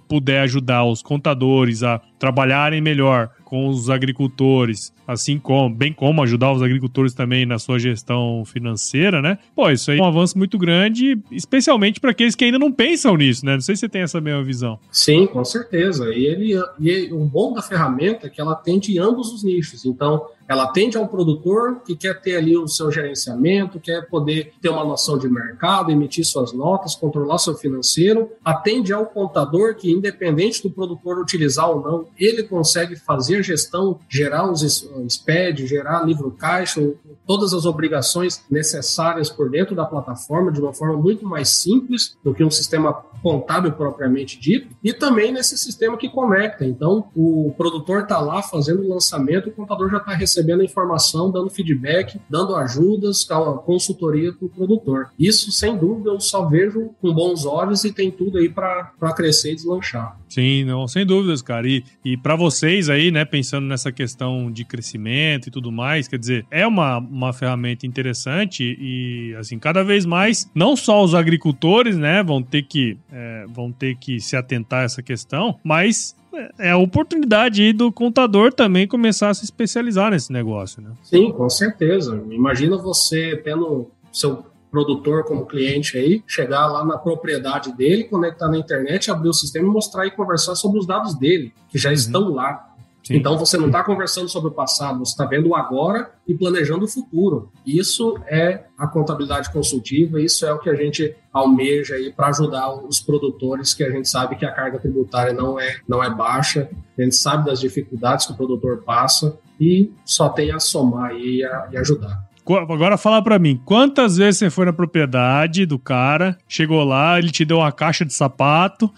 puder 0.08 0.40
ajudar 0.42 0.84
os 0.84 1.02
contadores 1.02 1.82
a 1.82 2.00
trabalharem 2.18 2.80
melhor 2.80 3.30
com 3.44 3.68
os 3.68 3.88
agricultores, 3.88 4.92
assim 5.06 5.38
como, 5.38 5.72
bem 5.72 5.92
como 5.92 6.20
ajudar 6.22 6.52
os 6.52 6.62
agricultores 6.62 7.14
também 7.14 7.46
na 7.46 7.58
sua 7.58 7.78
gestão 7.78 8.42
financeira, 8.44 9.22
né? 9.22 9.38
Pô, 9.54 9.70
isso 9.70 9.90
aí 9.90 9.98
é 9.98 10.02
um 10.02 10.06
avanço 10.06 10.36
muito 10.36 10.58
grande, 10.58 11.16
especialmente 11.30 12.00
para 12.00 12.10
aqueles 12.10 12.34
que 12.34 12.44
ainda 12.44 12.58
não 12.58 12.72
pensam 12.72 13.16
nisso, 13.16 13.46
né? 13.46 13.54
Não 13.54 13.60
sei 13.60 13.76
se 13.76 13.80
você 13.80 13.88
tem 13.88 14.02
essa 14.02 14.20
mesma 14.20 14.42
visão. 14.42 14.80
Sim, 14.90 15.26
com 15.26 15.44
certeza. 15.44 16.12
E 16.12 16.26
ele, 16.26 16.60
e 16.80 17.12
o 17.12 17.24
bom 17.24 17.52
da 17.52 17.62
ferramenta 17.62 18.26
é 18.26 18.30
que 18.30 18.40
ela 18.40 18.52
atende 18.52 18.98
ambos 18.98 19.32
os 19.32 19.44
nichos. 19.44 19.84
Então, 19.84 20.26
ela 20.48 20.64
atende 20.64 20.96
ao 20.96 21.08
produtor 21.08 21.80
que 21.84 21.96
quer 21.96 22.20
ter 22.20 22.36
ali 22.36 22.56
o 22.56 22.68
seu 22.68 22.90
gerenciamento, 22.90 23.80
quer 23.80 24.08
poder 24.08 24.52
ter 24.60 24.68
uma 24.68 24.84
noção 24.84 25.18
de 25.18 25.28
mercado, 25.28 25.90
emitir 25.90 26.24
suas 26.24 26.52
notas, 26.52 26.94
controlar 26.94 27.38
seu 27.38 27.54
financeiro. 27.54 28.30
Atende 28.44 28.92
ao 28.92 29.06
contador 29.06 29.74
que, 29.74 29.90
independente 29.90 30.62
do 30.62 30.70
produtor 30.70 31.18
utilizar 31.18 31.68
ou 31.70 31.80
não, 31.80 32.06
ele 32.18 32.42
consegue 32.42 32.96
fazer 32.96 33.42
gestão, 33.42 33.98
gerar 34.08 34.50
os 34.50 34.62
SPED, 35.08 35.66
gerar 35.66 36.04
livro 36.04 36.30
caixa, 36.30 36.94
todas 37.26 37.52
as 37.52 37.64
obrigações 37.64 38.42
necessárias 38.50 39.28
por 39.30 39.50
dentro 39.50 39.74
da 39.74 39.84
plataforma 39.84 40.52
de 40.52 40.60
uma 40.60 40.72
forma 40.72 40.96
muito 40.96 41.26
mais 41.26 41.48
simples 41.48 42.16
do 42.22 42.34
que 42.34 42.44
um 42.44 42.50
sistema 42.50 43.04
contábil 43.22 43.72
propriamente 43.72 44.38
dito, 44.38 44.74
e 44.82 44.92
também 44.92 45.32
nesse 45.32 45.56
sistema 45.58 45.96
que 45.96 46.08
conecta. 46.08 46.64
Então, 46.64 47.08
o 47.14 47.54
produtor 47.56 48.02
está 48.02 48.18
lá 48.18 48.42
fazendo 48.42 48.82
o 48.82 48.88
lançamento, 48.88 49.48
o 49.48 49.52
contador 49.52 49.90
já 49.90 49.98
está 49.98 50.12
recebendo 50.12 50.60
a 50.60 50.64
informação, 50.64 51.30
dando 51.30 51.50
feedback, 51.50 52.20
dando 52.28 52.54
ajudas, 52.56 53.26
consultoria 53.64 54.32
para 54.32 54.46
o 54.46 54.48
produtor. 54.48 55.08
Isso, 55.18 55.50
sem 55.52 55.76
dúvida, 55.76 56.10
eu 56.10 56.20
só 56.20 56.46
vejo 56.46 56.90
com 57.00 57.12
bons 57.12 57.44
olhos 57.44 57.84
e 57.84 57.92
tem 57.92 58.10
tudo 58.10 58.38
aí 58.38 58.48
para 58.48 58.92
crescer 59.14 59.52
e 59.52 59.56
deslanchar. 59.56 60.18
Sim, 60.28 60.64
não, 60.64 60.86
sem 60.88 61.06
dúvidas, 61.06 61.40
cara. 61.40 61.68
E, 61.68 61.84
e 62.04 62.16
para 62.16 62.36
vocês 62.36 62.88
aí, 62.88 63.10
né, 63.10 63.24
pensando 63.24 63.66
nessa 63.66 63.92
questão 63.92 64.50
de 64.50 64.64
crescimento 64.64 65.48
e 65.48 65.50
tudo 65.50 65.70
mais, 65.70 66.08
quer 66.08 66.18
dizer, 66.18 66.44
é 66.50 66.66
uma, 66.66 66.98
uma 66.98 67.32
ferramenta 67.32 67.86
interessante 67.86 68.76
e, 68.78 69.34
assim, 69.36 69.58
cada 69.58 69.82
vez 69.82 70.04
mais, 70.04 70.50
não 70.54 70.76
só 70.76 71.02
os 71.02 71.14
agricultores, 71.14 71.96
né, 71.96 72.22
vão 72.22 72.42
ter 72.42 72.62
que, 72.62 72.98
é, 73.12 73.46
vão 73.48 73.72
ter 73.72 73.96
que 73.96 74.20
se 74.20 74.36
atentar 74.36 74.80
a 74.80 74.84
essa 74.84 75.02
questão, 75.02 75.58
mas 75.62 76.16
é 76.58 76.70
a 76.70 76.76
oportunidade 76.76 77.62
aí 77.62 77.72
do 77.72 77.90
contador 77.90 78.52
também 78.52 78.86
começar 78.86 79.30
a 79.30 79.34
se 79.34 79.44
especializar 79.44 80.10
nesse 80.10 80.32
negócio, 80.32 80.82
né? 80.82 80.90
Sim, 81.02 81.32
com 81.32 81.48
certeza. 81.48 82.22
Imagina 82.30 82.76
você 82.76 83.40
tendo 83.42 83.90
seu 84.12 84.44
produtor 84.70 85.24
como 85.24 85.46
cliente 85.46 85.96
aí, 85.96 86.22
chegar 86.26 86.66
lá 86.66 86.84
na 86.84 86.98
propriedade 86.98 87.72
dele, 87.74 88.04
conectar 88.04 88.48
na 88.48 88.58
internet, 88.58 89.10
abrir 89.10 89.28
o 89.28 89.32
sistema 89.32 89.66
e 89.66 89.70
mostrar 89.70 90.06
e 90.06 90.10
conversar 90.10 90.54
sobre 90.54 90.78
os 90.78 90.86
dados 90.86 91.14
dele, 91.14 91.52
que 91.68 91.78
já 91.78 91.88
uhum. 91.88 91.94
estão 91.94 92.28
lá. 92.34 92.65
Sim. 93.06 93.18
Então 93.18 93.38
você 93.38 93.56
não 93.56 93.66
está 93.66 93.84
conversando 93.84 94.28
sobre 94.28 94.50
o 94.50 94.52
passado, 94.52 94.98
você 94.98 95.12
está 95.12 95.24
vendo 95.24 95.50
o 95.50 95.54
agora 95.54 96.10
e 96.26 96.34
planejando 96.34 96.86
o 96.86 96.88
futuro. 96.88 97.52
Isso 97.64 98.18
é 98.26 98.64
a 98.76 98.88
contabilidade 98.88 99.52
consultiva, 99.52 100.20
isso 100.20 100.44
é 100.44 100.52
o 100.52 100.58
que 100.58 100.68
a 100.68 100.74
gente 100.74 101.14
almeja 101.32 101.94
aí 101.94 102.12
para 102.12 102.30
ajudar 102.30 102.68
os 102.74 102.98
produtores, 102.98 103.74
que 103.74 103.84
a 103.84 103.90
gente 103.92 104.08
sabe 104.08 104.34
que 104.34 104.44
a 104.44 104.50
carga 104.50 104.80
tributária 104.80 105.32
não 105.32 105.60
é, 105.60 105.76
não 105.86 106.02
é 106.02 106.12
baixa, 106.12 106.68
a 106.98 107.02
gente 107.02 107.14
sabe 107.14 107.46
das 107.46 107.60
dificuldades 107.60 108.26
que 108.26 108.32
o 108.32 108.36
produtor 108.36 108.82
passa 108.82 109.38
e 109.60 109.92
só 110.04 110.28
tem 110.28 110.50
a 110.50 110.58
somar 110.58 111.14
e, 111.14 111.44
a, 111.44 111.68
e 111.70 111.76
ajudar. 111.76 112.26
Agora 112.44 112.98
fala 112.98 113.22
para 113.22 113.38
mim, 113.38 113.60
quantas 113.64 114.16
vezes 114.16 114.38
você 114.38 114.50
foi 114.50 114.66
na 114.66 114.72
propriedade 114.72 115.64
do 115.64 115.78
cara, 115.78 116.36
chegou 116.48 116.82
lá, 116.82 117.20
ele 117.20 117.30
te 117.30 117.44
deu 117.44 117.58
uma 117.58 117.70
caixa 117.70 118.04
de 118.04 118.12
sapato 118.12 118.92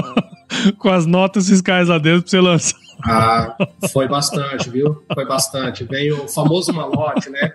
com 0.78 0.88
as 0.88 1.04
notas 1.04 1.46
fiscais 1.46 1.88
lá 1.88 1.98
dentro 1.98 2.22
pra 2.22 2.30
você 2.30 2.40
lançar? 2.40 2.83
Ah, 3.04 3.56
foi 3.92 4.08
bastante, 4.08 4.70
viu? 4.70 5.02
Foi 5.12 5.26
bastante. 5.26 5.84
Vem 5.84 6.12
o 6.12 6.26
famoso 6.26 6.72
malote, 6.72 7.28
né? 7.30 7.52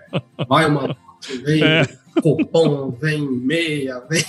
Vai 0.48 0.66
o 0.66 0.72
malote, 0.72 0.98
vem 1.44 1.62
é. 1.62 1.86
cupom, 2.22 2.90
vem 2.90 3.28
meia, 3.28 4.00
vem, 4.08 4.24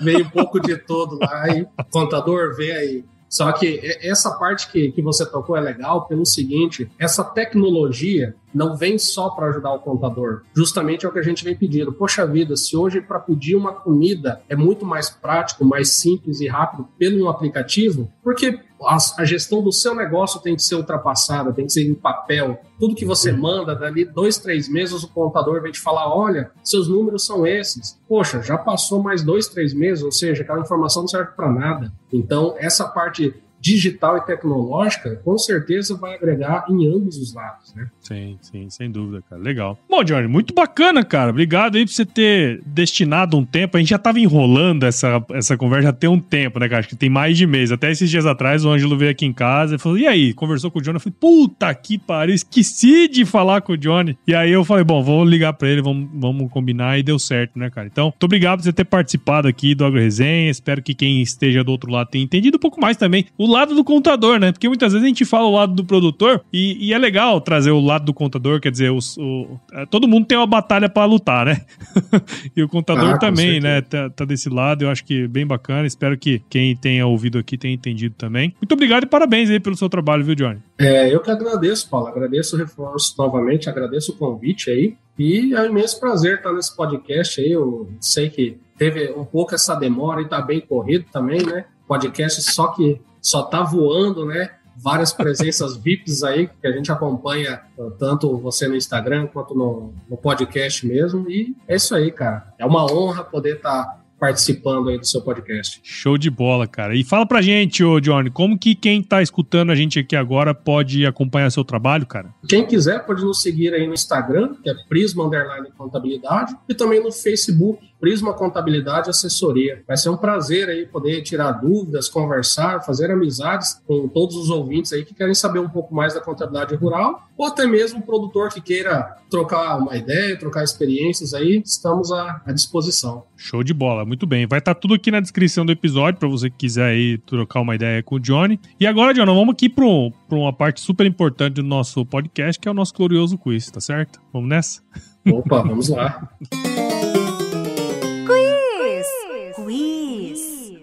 vem 0.00 0.22
um 0.22 0.30
pouco 0.30 0.58
de 0.60 0.76
todo 0.76 1.18
lá. 1.18 1.48
E 1.48 1.66
contador, 1.90 2.56
vem 2.56 2.72
aí. 2.72 3.04
Só 3.28 3.52
que 3.52 3.80
essa 4.00 4.30
parte 4.38 4.70
que, 4.72 4.90
que 4.90 5.02
você 5.02 5.24
tocou 5.26 5.56
é 5.56 5.60
legal 5.60 6.06
pelo 6.06 6.24
seguinte: 6.24 6.90
essa 6.98 7.22
tecnologia 7.22 8.34
não 8.54 8.76
vem 8.76 8.98
só 8.98 9.28
para 9.30 9.48
ajudar 9.48 9.72
o 9.74 9.80
contador. 9.80 10.42
Justamente 10.54 11.04
é 11.04 11.08
o 11.08 11.12
que 11.12 11.18
a 11.18 11.22
gente 11.22 11.44
vem 11.44 11.54
pedindo. 11.54 11.92
Poxa 11.92 12.26
vida, 12.26 12.56
se 12.56 12.76
hoje 12.76 13.00
para 13.00 13.18
pedir 13.18 13.54
uma 13.54 13.72
comida 13.72 14.40
é 14.48 14.56
muito 14.56 14.86
mais 14.86 15.10
prático, 15.10 15.64
mais 15.64 15.98
simples 15.98 16.40
e 16.40 16.48
rápido 16.48 16.88
pelo 16.98 17.26
um 17.26 17.28
aplicativo, 17.28 18.10
porque 18.22 18.58
a, 18.82 18.96
a, 19.18 19.24
gestão 19.24 19.62
do 19.62 19.72
seu 19.72 19.94
negócio 19.94 20.40
tem 20.40 20.54
que 20.54 20.62
ser 20.62 20.74
ultrapassada, 20.74 21.52
tem 21.52 21.66
que 21.66 21.72
ser 21.72 21.88
em 21.88 21.94
papel. 21.94 22.60
Tudo 22.78 22.94
que 22.94 23.04
você 23.04 23.32
manda, 23.32 23.74
dali 23.74 24.04
dois, 24.04 24.38
três 24.38 24.68
meses, 24.68 25.02
o 25.02 25.08
contador 25.08 25.60
vem 25.60 25.72
te 25.72 25.80
falar: 25.80 26.14
olha, 26.14 26.50
seus 26.62 26.88
números 26.88 27.24
são 27.24 27.46
esses. 27.46 27.98
Poxa, 28.08 28.42
já 28.42 28.56
passou 28.56 29.02
mais 29.02 29.22
dois, 29.22 29.48
três 29.48 29.74
meses, 29.74 30.04
ou 30.04 30.12
seja, 30.12 30.42
aquela 30.42 30.60
informação 30.60 31.02
não 31.02 31.08
serve 31.08 31.32
para 31.32 31.50
nada. 31.50 31.92
Então, 32.12 32.54
essa 32.58 32.86
parte 32.86 33.34
digital 33.60 34.18
e 34.18 34.20
tecnológica, 34.22 35.16
com 35.24 35.36
certeza 35.36 35.96
vai 35.96 36.14
agregar 36.14 36.64
em 36.68 36.86
ambos 36.88 37.16
os 37.16 37.34
lados, 37.34 37.74
né? 37.74 37.88
Sim, 38.00 38.38
sim, 38.40 38.70
sem 38.70 38.90
dúvida, 38.90 39.22
cara. 39.28 39.40
Legal. 39.42 39.78
Bom, 39.88 40.02
Johnny, 40.02 40.26
muito 40.28 40.54
bacana, 40.54 41.04
cara. 41.04 41.30
Obrigado 41.30 41.76
aí 41.76 41.84
por 41.84 41.92
você 41.92 42.06
ter 42.06 42.62
destinado 42.64 43.36
um 43.36 43.44
tempo. 43.44 43.76
A 43.76 43.80
gente 43.80 43.90
já 43.90 43.98
tava 43.98 44.18
enrolando 44.18 44.84
essa, 44.84 45.22
essa 45.32 45.56
conversa 45.56 45.90
até 45.90 46.08
um 46.08 46.18
tempo, 46.18 46.58
né, 46.58 46.68
cara? 46.68 46.80
Acho 46.80 46.88
que 46.88 46.96
tem 46.96 47.10
mais 47.10 47.36
de 47.36 47.46
mês. 47.46 47.70
Até 47.70 47.90
esses 47.90 48.08
dias 48.08 48.26
atrás, 48.26 48.64
o 48.64 48.70
Ângelo 48.70 48.96
veio 48.96 49.10
aqui 49.10 49.26
em 49.26 49.32
casa 49.32 49.74
e 49.74 49.78
falou: 49.78 49.98
e 49.98 50.06
aí? 50.06 50.32
Conversou 50.32 50.70
com 50.70 50.78
o 50.78 50.82
Johnny. 50.82 50.96
Eu 50.96 51.00
falei: 51.00 51.16
puta 51.20 51.74
que 51.74 51.98
pariu, 51.98 52.34
esqueci 52.34 53.08
de 53.08 53.24
falar 53.24 53.60
com 53.60 53.72
o 53.72 53.76
Johnny. 53.76 54.16
E 54.26 54.34
aí 54.34 54.50
eu 54.50 54.64
falei: 54.64 54.84
bom, 54.84 55.02
vou 55.02 55.24
ligar 55.24 55.52
pra 55.52 55.68
ele, 55.68 55.82
vamos, 55.82 56.08
vamos 56.14 56.50
combinar 56.50 56.98
e 56.98 57.02
deu 57.02 57.18
certo, 57.18 57.58
né, 57.58 57.68
cara? 57.70 57.86
Então, 57.86 58.06
muito 58.06 58.24
obrigado 58.24 58.58
por 58.58 58.64
você 58.64 58.72
ter 58.72 58.84
participado 58.84 59.48
aqui 59.48 59.74
do 59.74 59.84
Agro 59.84 60.00
Resenha. 60.00 60.50
Espero 60.50 60.82
que 60.82 60.94
quem 60.94 61.20
esteja 61.20 61.62
do 61.64 61.72
outro 61.72 61.90
lado 61.90 62.08
tenha 62.08 62.24
entendido 62.24 62.56
um 62.56 62.60
pouco 62.60 62.80
mais 62.80 62.96
também. 62.96 63.26
O 63.36 63.47
lado 63.48 63.74
do 63.74 63.82
contador, 63.82 64.38
né? 64.38 64.52
Porque 64.52 64.68
muitas 64.68 64.92
vezes 64.92 65.04
a 65.04 65.08
gente 65.08 65.24
fala 65.24 65.46
o 65.46 65.52
lado 65.52 65.74
do 65.74 65.84
produtor 65.84 66.42
e, 66.52 66.88
e 66.88 66.92
é 66.92 66.98
legal 66.98 67.40
trazer 67.40 67.70
o 67.70 67.80
lado 67.80 68.04
do 68.04 68.14
contador, 68.14 68.60
quer 68.60 68.70
dizer, 68.70 68.90
os, 68.92 69.16
o, 69.16 69.58
é, 69.72 69.86
todo 69.86 70.08
mundo 70.08 70.26
tem 70.26 70.38
uma 70.38 70.46
batalha 70.46 70.88
para 70.88 71.04
lutar, 71.04 71.46
né? 71.46 71.62
e 72.56 72.62
o 72.62 72.68
contador 72.68 73.14
ah, 73.14 73.18
também, 73.18 73.60
né? 73.60 73.80
Tá, 73.80 74.10
tá, 74.10 74.24
desse 74.24 74.48
lado, 74.48 74.84
eu 74.84 74.90
acho 74.90 75.04
que 75.04 75.26
bem 75.26 75.46
bacana. 75.46 75.86
Espero 75.86 76.16
que 76.16 76.42
quem 76.48 76.76
tenha 76.76 77.06
ouvido 77.06 77.38
aqui 77.38 77.56
tenha 77.56 77.74
entendido 77.74 78.14
também. 78.16 78.54
Muito 78.60 78.72
obrigado 78.72 79.04
e 79.04 79.06
parabéns 79.06 79.50
aí 79.50 79.60
pelo 79.60 79.76
seu 79.76 79.88
trabalho, 79.88 80.24
viu, 80.24 80.34
Johnny? 80.34 80.58
É, 80.78 81.12
eu 81.12 81.20
que 81.20 81.30
agradeço, 81.30 81.88
Paulo. 81.88 82.08
Agradeço 82.08 82.56
o 82.56 82.58
reforço 82.58 83.14
novamente, 83.18 83.68
agradeço 83.68 84.12
o 84.12 84.16
convite 84.16 84.70
aí. 84.70 84.94
E 85.18 85.52
é 85.52 85.62
um 85.62 85.66
imenso 85.66 85.98
prazer 85.98 86.36
estar 86.36 86.52
nesse 86.52 86.74
podcast 86.76 87.40
aí. 87.40 87.50
Eu 87.50 87.90
sei 88.00 88.30
que 88.30 88.56
teve 88.78 89.12
um 89.12 89.24
pouco 89.24 89.54
essa 89.54 89.74
demora 89.74 90.22
e 90.22 90.28
tá 90.28 90.40
bem 90.40 90.60
corrido 90.60 91.04
também, 91.12 91.44
né? 91.44 91.64
Podcast 91.88 92.40
só 92.42 92.68
que 92.68 93.00
só 93.28 93.42
tá 93.42 93.62
voando, 93.62 94.24
né? 94.24 94.50
Várias 94.76 95.12
presenças 95.12 95.76
VIPs 95.82 96.22
aí 96.22 96.48
que 96.48 96.66
a 96.66 96.72
gente 96.72 96.90
acompanha, 96.90 97.60
tanto 97.98 98.36
você 98.38 98.66
no 98.66 98.76
Instagram 98.76 99.26
quanto 99.26 99.54
no, 99.54 99.92
no 100.08 100.16
podcast 100.16 100.86
mesmo. 100.86 101.30
E 101.30 101.54
é 101.66 101.76
isso 101.76 101.94
aí, 101.94 102.10
cara. 102.10 102.54
É 102.58 102.64
uma 102.64 102.90
honra 102.90 103.22
poder 103.22 103.56
estar 103.56 103.84
tá 103.84 103.98
participando 104.18 104.88
aí 104.88 104.98
do 104.98 105.06
seu 105.06 105.20
podcast. 105.20 105.80
Show 105.82 106.18
de 106.18 106.30
bola, 106.30 106.66
cara. 106.66 106.94
E 106.94 107.04
fala 107.04 107.24
pra 107.24 107.40
gente, 107.40 107.84
ô 107.84 108.00
Johnny, 108.00 108.30
como 108.30 108.58
que 108.58 108.74
quem 108.74 109.02
tá 109.02 109.22
escutando 109.22 109.70
a 109.70 109.74
gente 109.74 109.98
aqui 109.98 110.16
agora 110.16 110.54
pode 110.54 111.06
acompanhar 111.06 111.50
seu 111.50 111.64
trabalho, 111.64 112.06
cara? 112.06 112.34
Quem 112.48 112.66
quiser 112.66 113.04
pode 113.04 113.22
nos 113.22 113.40
seguir 113.40 113.72
aí 113.74 113.86
no 113.86 113.94
Instagram, 113.94 114.54
que 114.62 114.70
é 114.70 114.74
Prisma 114.88 115.26
Underline 115.26 115.68
Contabilidade, 115.76 116.56
e 116.68 116.74
também 116.74 117.02
no 117.02 117.12
Facebook, 117.12 117.86
Prisma 118.00 118.32
Contabilidade 118.32 119.10
Assessoria. 119.10 119.82
Vai 119.86 119.96
ser 119.96 120.10
um 120.10 120.16
prazer 120.16 120.68
aí 120.68 120.86
poder 120.86 121.22
tirar 121.22 121.52
dúvidas, 121.52 122.08
conversar, 122.08 122.84
fazer 122.84 123.10
amizades 123.10 123.80
com 123.86 124.08
todos 124.08 124.36
os 124.36 124.50
ouvintes 124.50 124.92
aí 124.92 125.04
que 125.04 125.14
querem 125.14 125.34
saber 125.34 125.58
um 125.58 125.68
pouco 125.68 125.94
mais 125.94 126.14
da 126.14 126.20
contabilidade 126.20 126.74
rural, 126.74 127.28
ou 127.36 127.46
até 127.46 127.66
mesmo 127.66 127.98
um 127.98 128.02
produtor 128.02 128.50
que 128.50 128.60
queira 128.60 129.16
trocar 129.30 129.76
uma 129.78 129.96
ideia, 129.96 130.38
trocar 130.38 130.64
experiências 130.64 131.34
aí, 131.34 131.62
estamos 131.64 132.10
à, 132.10 132.40
à 132.46 132.52
disposição. 132.52 133.24
Show 133.36 133.62
de 133.62 133.74
bola, 133.74 134.04
muito 134.04 134.26
bem. 134.26 134.46
Vai 134.46 134.58
estar 134.58 134.74
tá 134.74 134.80
tudo 134.80 134.94
aqui 134.94 135.10
na 135.10 135.20
descrição 135.20 135.64
do 135.64 135.72
episódio 135.72 136.18
para 136.18 136.28
você 136.28 136.50
que 136.50 136.56
quiser 136.56 136.90
aí 136.90 137.18
trocar 137.18 137.60
uma 137.60 137.74
ideia 137.74 138.02
com 138.02 138.16
o 138.16 138.20
Johnny. 138.20 138.60
E 138.78 138.86
agora, 138.86 139.14
Johnny, 139.14 139.32
vamos 139.32 139.54
aqui 139.54 139.68
para 139.68 139.84
uma 140.30 140.52
parte 140.52 140.80
super 140.80 141.06
importante 141.06 141.54
do 141.54 141.62
nosso 141.62 142.04
podcast, 142.04 142.60
que 142.60 142.68
é 142.68 142.70
o 142.70 142.74
nosso 142.74 142.94
glorioso 142.94 143.38
quiz, 143.38 143.70
tá 143.70 143.80
certo? 143.80 144.20
Vamos 144.32 144.48
nessa? 144.48 144.82
Opa, 145.26 145.62
vamos 145.62 145.88
lá. 145.88 146.28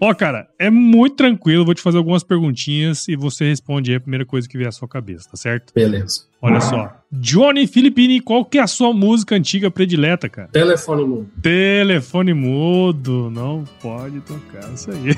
Ó, 0.00 0.14
cara, 0.14 0.48
é 0.58 0.70
muito 0.70 1.16
tranquilo. 1.16 1.64
Vou 1.64 1.74
te 1.74 1.82
fazer 1.82 1.98
algumas 1.98 2.22
perguntinhas 2.22 3.08
e 3.08 3.16
você 3.16 3.48
responde 3.48 3.90
aí 3.90 3.96
a 3.96 4.00
primeira 4.00 4.24
coisa 4.24 4.48
que 4.48 4.56
vier 4.56 4.68
à 4.68 4.72
sua 4.72 4.88
cabeça, 4.88 5.28
tá 5.30 5.36
certo? 5.36 5.72
Beleza. 5.74 6.22
Olha 6.40 6.60
só. 6.60 6.92
Johnny 7.10 7.66
Filippini, 7.66 8.20
qual 8.20 8.44
que 8.44 8.58
é 8.58 8.62
a 8.62 8.66
sua 8.66 8.92
música 8.92 9.34
antiga 9.34 9.70
predileta, 9.70 10.28
cara? 10.28 10.48
Telefone 10.48 11.04
mudo. 11.04 11.30
Telefone 11.42 12.34
mudo. 12.34 13.30
Não 13.30 13.64
pode 13.80 14.20
tocar 14.20 14.72
isso 14.72 14.90
aí. 14.90 15.16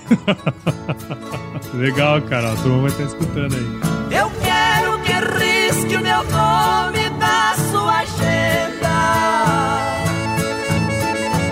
Legal, 1.74 2.22
cara. 2.22 2.52
A 2.52 2.56
turma 2.56 2.82
vai 2.82 2.90
estar 2.90 3.04
escutando 3.04 3.54
aí. 3.54 4.18
Eu 4.18 4.30
quero 4.40 5.02
que 5.02 5.12
risque 5.44 5.96
o 5.96 6.00
meu 6.00 6.24
nome 6.24 7.10
da 7.18 7.54
sua 7.70 7.98
agenda. 7.98 8.88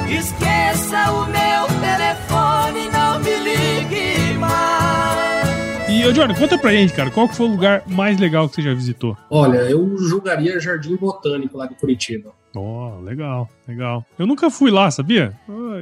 Esqueça 0.09 0.56
E, 6.07 6.13
Johnny, 6.13 6.37
conta 6.37 6.57
pra 6.57 6.71
gente, 6.71 6.93
cara, 6.93 7.11
qual 7.11 7.29
que 7.29 7.35
foi 7.35 7.47
o 7.47 7.51
lugar 7.51 7.83
mais 7.85 8.17
legal 8.21 8.49
que 8.49 8.55
você 8.55 8.63
já 8.63 8.73
visitou? 8.73 9.17
Olha, 9.29 9.59
eu 9.69 9.99
julgaria 9.99 10.61
Jardim 10.61 10.95
Botânico 10.95 11.59
lá 11.59 11.67
de 11.67 11.75
Curitiba. 11.75 12.31
Oh, 12.55 13.01
legal, 13.03 13.49
legal. 13.67 14.07
Eu 14.17 14.25
nunca 14.25 14.49
fui 14.49 14.71
lá, 14.71 14.89
sabia? 14.89 15.35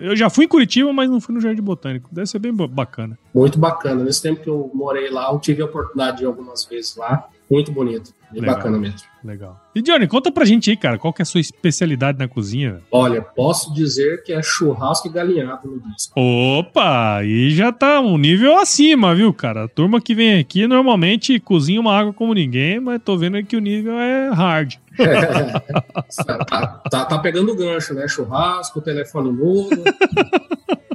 Eu 0.03 0.17
já 0.17 0.31
fui 0.31 0.47
em 0.47 0.49
Curitiba, 0.49 0.91
mas 0.95 1.11
não 1.11 1.21
fui 1.21 1.35
no 1.35 1.43
Jardim 1.43 1.61
Botânico. 1.61 2.09
Deve 2.11 2.27
ser 2.27 2.39
bem 2.39 2.55
bacana. 2.55 3.19
Muito 3.35 3.59
bacana. 3.59 4.03
Nesse 4.03 4.23
tempo 4.23 4.43
que 4.43 4.49
eu 4.49 4.71
morei 4.73 5.11
lá, 5.11 5.31
eu 5.31 5.39
tive 5.39 5.61
a 5.61 5.67
oportunidade 5.67 6.17
de 6.17 6.23
ir 6.23 6.27
algumas 6.27 6.65
vezes 6.65 6.97
lá. 6.97 7.29
Muito 7.51 7.71
bonito. 7.71 8.15
Bem 8.35 8.43
legal, 8.43 8.57
bacana 8.57 8.79
mesmo. 8.79 8.99
Legal. 9.23 9.61
E 9.75 9.81
Johnny, 9.81 10.07
conta 10.07 10.31
pra 10.31 10.45
gente 10.45 10.71
aí, 10.71 10.77
cara, 10.77 10.99
qual 10.99 11.13
que 11.13 11.23
é 11.23 11.25
a 11.25 11.27
sua 11.27 11.41
especialidade 11.41 12.19
na 12.19 12.29
cozinha? 12.29 12.81
Olha, 12.91 13.23
posso 13.23 13.73
dizer 13.73 14.23
que 14.23 14.33
é 14.33 14.43
churrasco 14.43 15.09
e 15.09 15.11
galinhado 15.11 15.69
no 15.71 15.81
disco. 15.93 16.13
Opa, 16.19 17.17
aí 17.19 17.51
já 17.51 17.73
tá 17.73 18.01
um 18.01 18.19
nível 18.19 18.59
acima, 18.59 19.15
viu, 19.15 19.33
cara? 19.33 19.65
A 19.65 19.69
turma 19.69 20.01
que 20.01 20.15
vem 20.15 20.39
aqui 20.39 20.67
normalmente 20.67 21.39
cozinha 21.41 21.81
uma 21.81 21.97
água 21.97 22.13
como 22.13 22.35
ninguém, 22.35 22.81
mas 22.81 23.01
tô 23.03 23.17
vendo 23.17 23.43
que 23.45 23.57
o 23.57 23.61
nível 23.61 23.99
é 23.99 24.29
hard. 24.31 24.75
É, 24.99 25.61
tá, 26.45 26.83
tá, 26.91 27.05
tá 27.05 27.19
pegando 27.19 27.53
o 27.53 27.57
gancho, 27.57 27.95
né? 27.95 28.07
Churrasco, 28.09 28.81
telefone 28.81 29.31
mudo. 29.31 29.83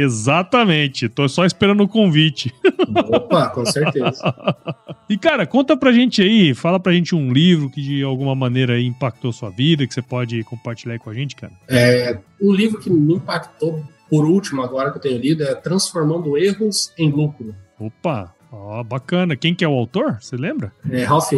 Exatamente. 0.00 1.08
Tô 1.08 1.28
só 1.28 1.44
esperando 1.44 1.82
o 1.82 1.88
convite. 1.88 2.52
Opa, 3.08 3.48
com 3.48 3.64
certeza. 3.66 4.22
E, 5.10 5.18
cara, 5.18 5.44
conta 5.44 5.76
pra 5.76 5.90
gente 5.90 6.22
aí, 6.22 6.54
fala 6.54 6.78
pra 6.78 6.92
gente 6.92 7.16
um 7.16 7.32
livro 7.32 7.68
que 7.68 7.82
de 7.82 8.00
alguma 8.00 8.32
maneira 8.32 8.80
impactou 8.80 9.32
sua 9.32 9.50
vida, 9.50 9.84
que 9.84 9.92
você 9.92 10.00
pode 10.00 10.44
compartilhar 10.44 10.92
aí 10.92 11.00
com 11.00 11.10
a 11.10 11.14
gente, 11.14 11.34
cara. 11.34 11.52
É, 11.68 12.16
um 12.40 12.52
livro 12.52 12.78
que 12.78 12.88
me 12.88 13.14
impactou, 13.14 13.84
por 14.08 14.24
último, 14.24 14.62
agora 14.62 14.92
que 14.92 14.98
eu 14.98 15.02
tenho 15.02 15.18
lido, 15.18 15.42
é 15.42 15.52
Transformando 15.56 16.38
Erros 16.38 16.92
em 16.96 17.10
Lucro. 17.10 17.52
Opa, 17.76 18.32
ó, 18.52 18.84
bacana. 18.84 19.34
Quem 19.34 19.52
que 19.52 19.64
é 19.64 19.68
o 19.68 19.72
autor? 19.72 20.18
Você 20.20 20.36
lembra? 20.36 20.72
É 20.88 21.02
Ralph 21.02 21.32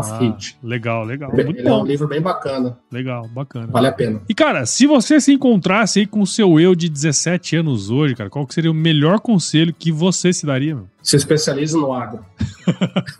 Hitch 0.00 0.54
ah, 0.54 0.66
Legal, 0.66 1.04
legal. 1.04 1.30
Muito 1.32 1.50
Ele 1.50 1.62
bom. 1.62 1.68
é 1.68 1.82
um 1.82 1.86
livro 1.86 2.08
bem 2.08 2.20
bacana. 2.20 2.76
Legal, 2.90 3.28
bacana. 3.28 3.66
Vale 3.68 3.86
a 3.86 3.92
pena. 3.92 4.22
E, 4.28 4.34
cara, 4.34 4.66
se 4.66 4.86
você 4.86 5.20
se 5.20 5.32
encontrasse 5.32 6.00
aí 6.00 6.06
com 6.06 6.20
o 6.20 6.26
seu 6.26 6.58
eu 6.58 6.74
de 6.74 6.88
17 6.88 7.56
anos 7.56 7.90
hoje, 7.90 8.14
cara, 8.14 8.28
qual 8.28 8.46
que 8.46 8.54
seria 8.54 8.70
o 8.70 8.74
melhor 8.74 9.20
conselho 9.20 9.72
que 9.72 9.92
você 9.92 10.32
se 10.32 10.44
daria, 10.46 10.74
meu? 10.74 10.88
Se 11.04 11.16
especialize 11.16 11.76
no 11.76 11.92
agro. 11.92 12.24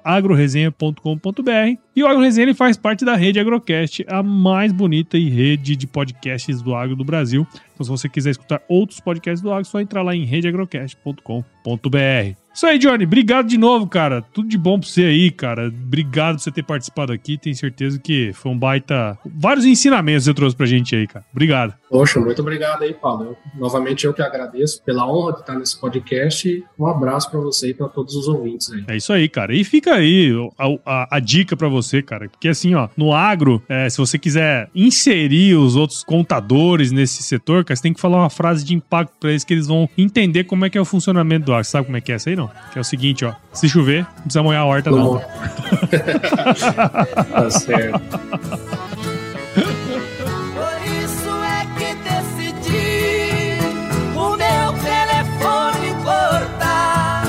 agroresenha.com.br. 0.03 1.79
E 1.95 2.03
o 2.03 2.07
AgroResenha 2.07 2.45
ele 2.45 2.53
faz 2.53 2.77
parte 2.77 3.03
da 3.03 3.15
rede 3.15 3.39
Agrocast, 3.39 4.05
a 4.07 4.21
mais 4.21 4.71
bonita 4.71 5.17
e 5.17 5.29
rede 5.29 5.75
de 5.75 5.87
podcasts 5.87 6.61
do 6.61 6.75
agro 6.75 6.95
do 6.95 7.03
Brasil. 7.03 7.47
Então 7.73 7.83
se 7.83 7.89
você 7.89 8.07
quiser 8.07 8.29
escutar 8.31 8.61
outros 8.67 8.99
podcasts 8.99 9.41
do 9.41 9.51
agro, 9.51 9.61
é 9.61 9.65
só 9.65 9.79
entrar 9.79 10.03
lá 10.03 10.15
em 10.15 10.25
redeagrocast.com.br. 10.25 12.42
Isso 12.53 12.67
aí, 12.67 12.77
Johnny. 12.77 13.05
Obrigado 13.05 13.47
de 13.47 13.57
novo, 13.57 13.87
cara. 13.87 14.21
Tudo 14.21 14.47
de 14.47 14.57
bom 14.57 14.79
pra 14.79 14.87
você 14.87 15.05
aí, 15.05 15.31
cara. 15.31 15.67
Obrigado 15.67 16.35
por 16.35 16.43
você 16.43 16.51
ter 16.51 16.63
participado 16.63 17.11
aqui. 17.11 17.37
Tenho 17.37 17.55
certeza 17.55 17.99
que 17.99 18.31
foi 18.33 18.51
um 18.51 18.57
baita. 18.57 19.17
Vários 19.25 19.65
ensinamentos 19.65 20.25
você 20.25 20.33
trouxe 20.33 20.55
pra 20.55 20.65
gente 20.65 20.95
aí, 20.95 21.07
cara. 21.07 21.25
Obrigado. 21.31 21.73
Poxa, 21.89 22.19
muito 22.19 22.41
obrigado 22.41 22.83
aí, 22.83 22.93
Paulo. 22.93 23.25
Eu, 23.25 23.37
novamente 23.59 24.05
eu 24.05 24.13
que 24.13 24.21
agradeço 24.21 24.83
pela 24.83 25.07
honra 25.07 25.33
de 25.33 25.39
estar 25.39 25.55
nesse 25.55 25.79
podcast. 25.79 26.63
Um 26.77 26.85
abraço 26.85 27.29
para 27.29 27.39
você 27.39 27.69
e 27.69 27.73
para 27.73 27.87
todos 27.87 28.15
os 28.15 28.27
ouvintes 28.27 28.71
aí. 28.71 28.83
É 28.87 28.97
isso 28.97 29.11
aí, 29.11 29.27
cara. 29.27 29.53
E 29.53 29.63
fica 29.63 29.95
aí 29.95 30.31
a, 30.57 30.67
a, 30.85 31.17
a 31.17 31.19
dica 31.19 31.57
para 31.57 31.67
você, 31.67 32.01
cara. 32.01 32.29
Porque 32.29 32.49
assim, 32.49 32.75
ó, 32.75 32.87
no 32.95 33.13
agro, 33.13 33.61
é, 33.67 33.89
se 33.89 33.97
você 33.97 34.17
quiser 34.17 34.69
inserir 34.75 35.55
os 35.55 35.75
outros 35.75 36.03
contadores 36.03 36.91
nesse 36.91 37.23
setor, 37.23 37.63
cara, 37.63 37.75
você 37.75 37.83
tem 37.83 37.93
que 37.93 38.01
falar 38.01 38.17
uma 38.17 38.29
frase 38.29 38.63
de 38.63 38.73
impacto 38.75 39.13
para 39.19 39.31
eles 39.31 39.43
que 39.43 39.53
eles 39.53 39.67
vão 39.67 39.89
entender 39.97 40.43
como 40.43 40.65
é 40.65 40.69
que 40.69 40.77
é 40.77 40.81
o 40.81 40.85
funcionamento 40.85 41.45
do 41.45 41.53
agro. 41.53 41.65
Sabe 41.65 41.85
como 41.85 41.97
é 41.97 42.01
que 42.01 42.11
é 42.11 42.15
essa 42.15 42.29
aí, 42.29 42.35
não? 42.35 42.42
Que 42.71 42.79
é 42.79 42.81
o 42.81 42.83
seguinte, 42.83 43.25
ó. 43.25 43.33
Se 43.51 43.67
chover, 43.69 44.03
não 44.03 44.23
precisa 44.23 44.43
molhar 44.43 44.61
a 44.61 44.65
horta, 44.65 44.91
não. 44.91 45.19
tá 47.31 47.49
certo. 47.49 47.99
Por 49.53 50.77
isso 51.03 51.29
é 51.43 51.65
que 51.77 51.95
decidi 52.03 53.57
o 54.15 54.35
meu 54.37 54.73
telefone 54.81 55.93
cortar. 56.03 57.23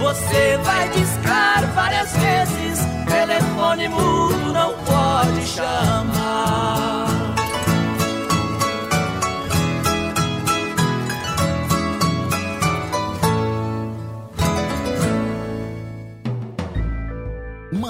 Você 0.00 0.58
vai 0.58 0.88
discar 0.90 1.66
várias 1.74 2.12
vezes, 2.16 2.86
telefone 3.06 3.88
mudo 3.88 4.52
não 4.52 4.74
pode 4.84 5.46
chamar. 5.46 6.11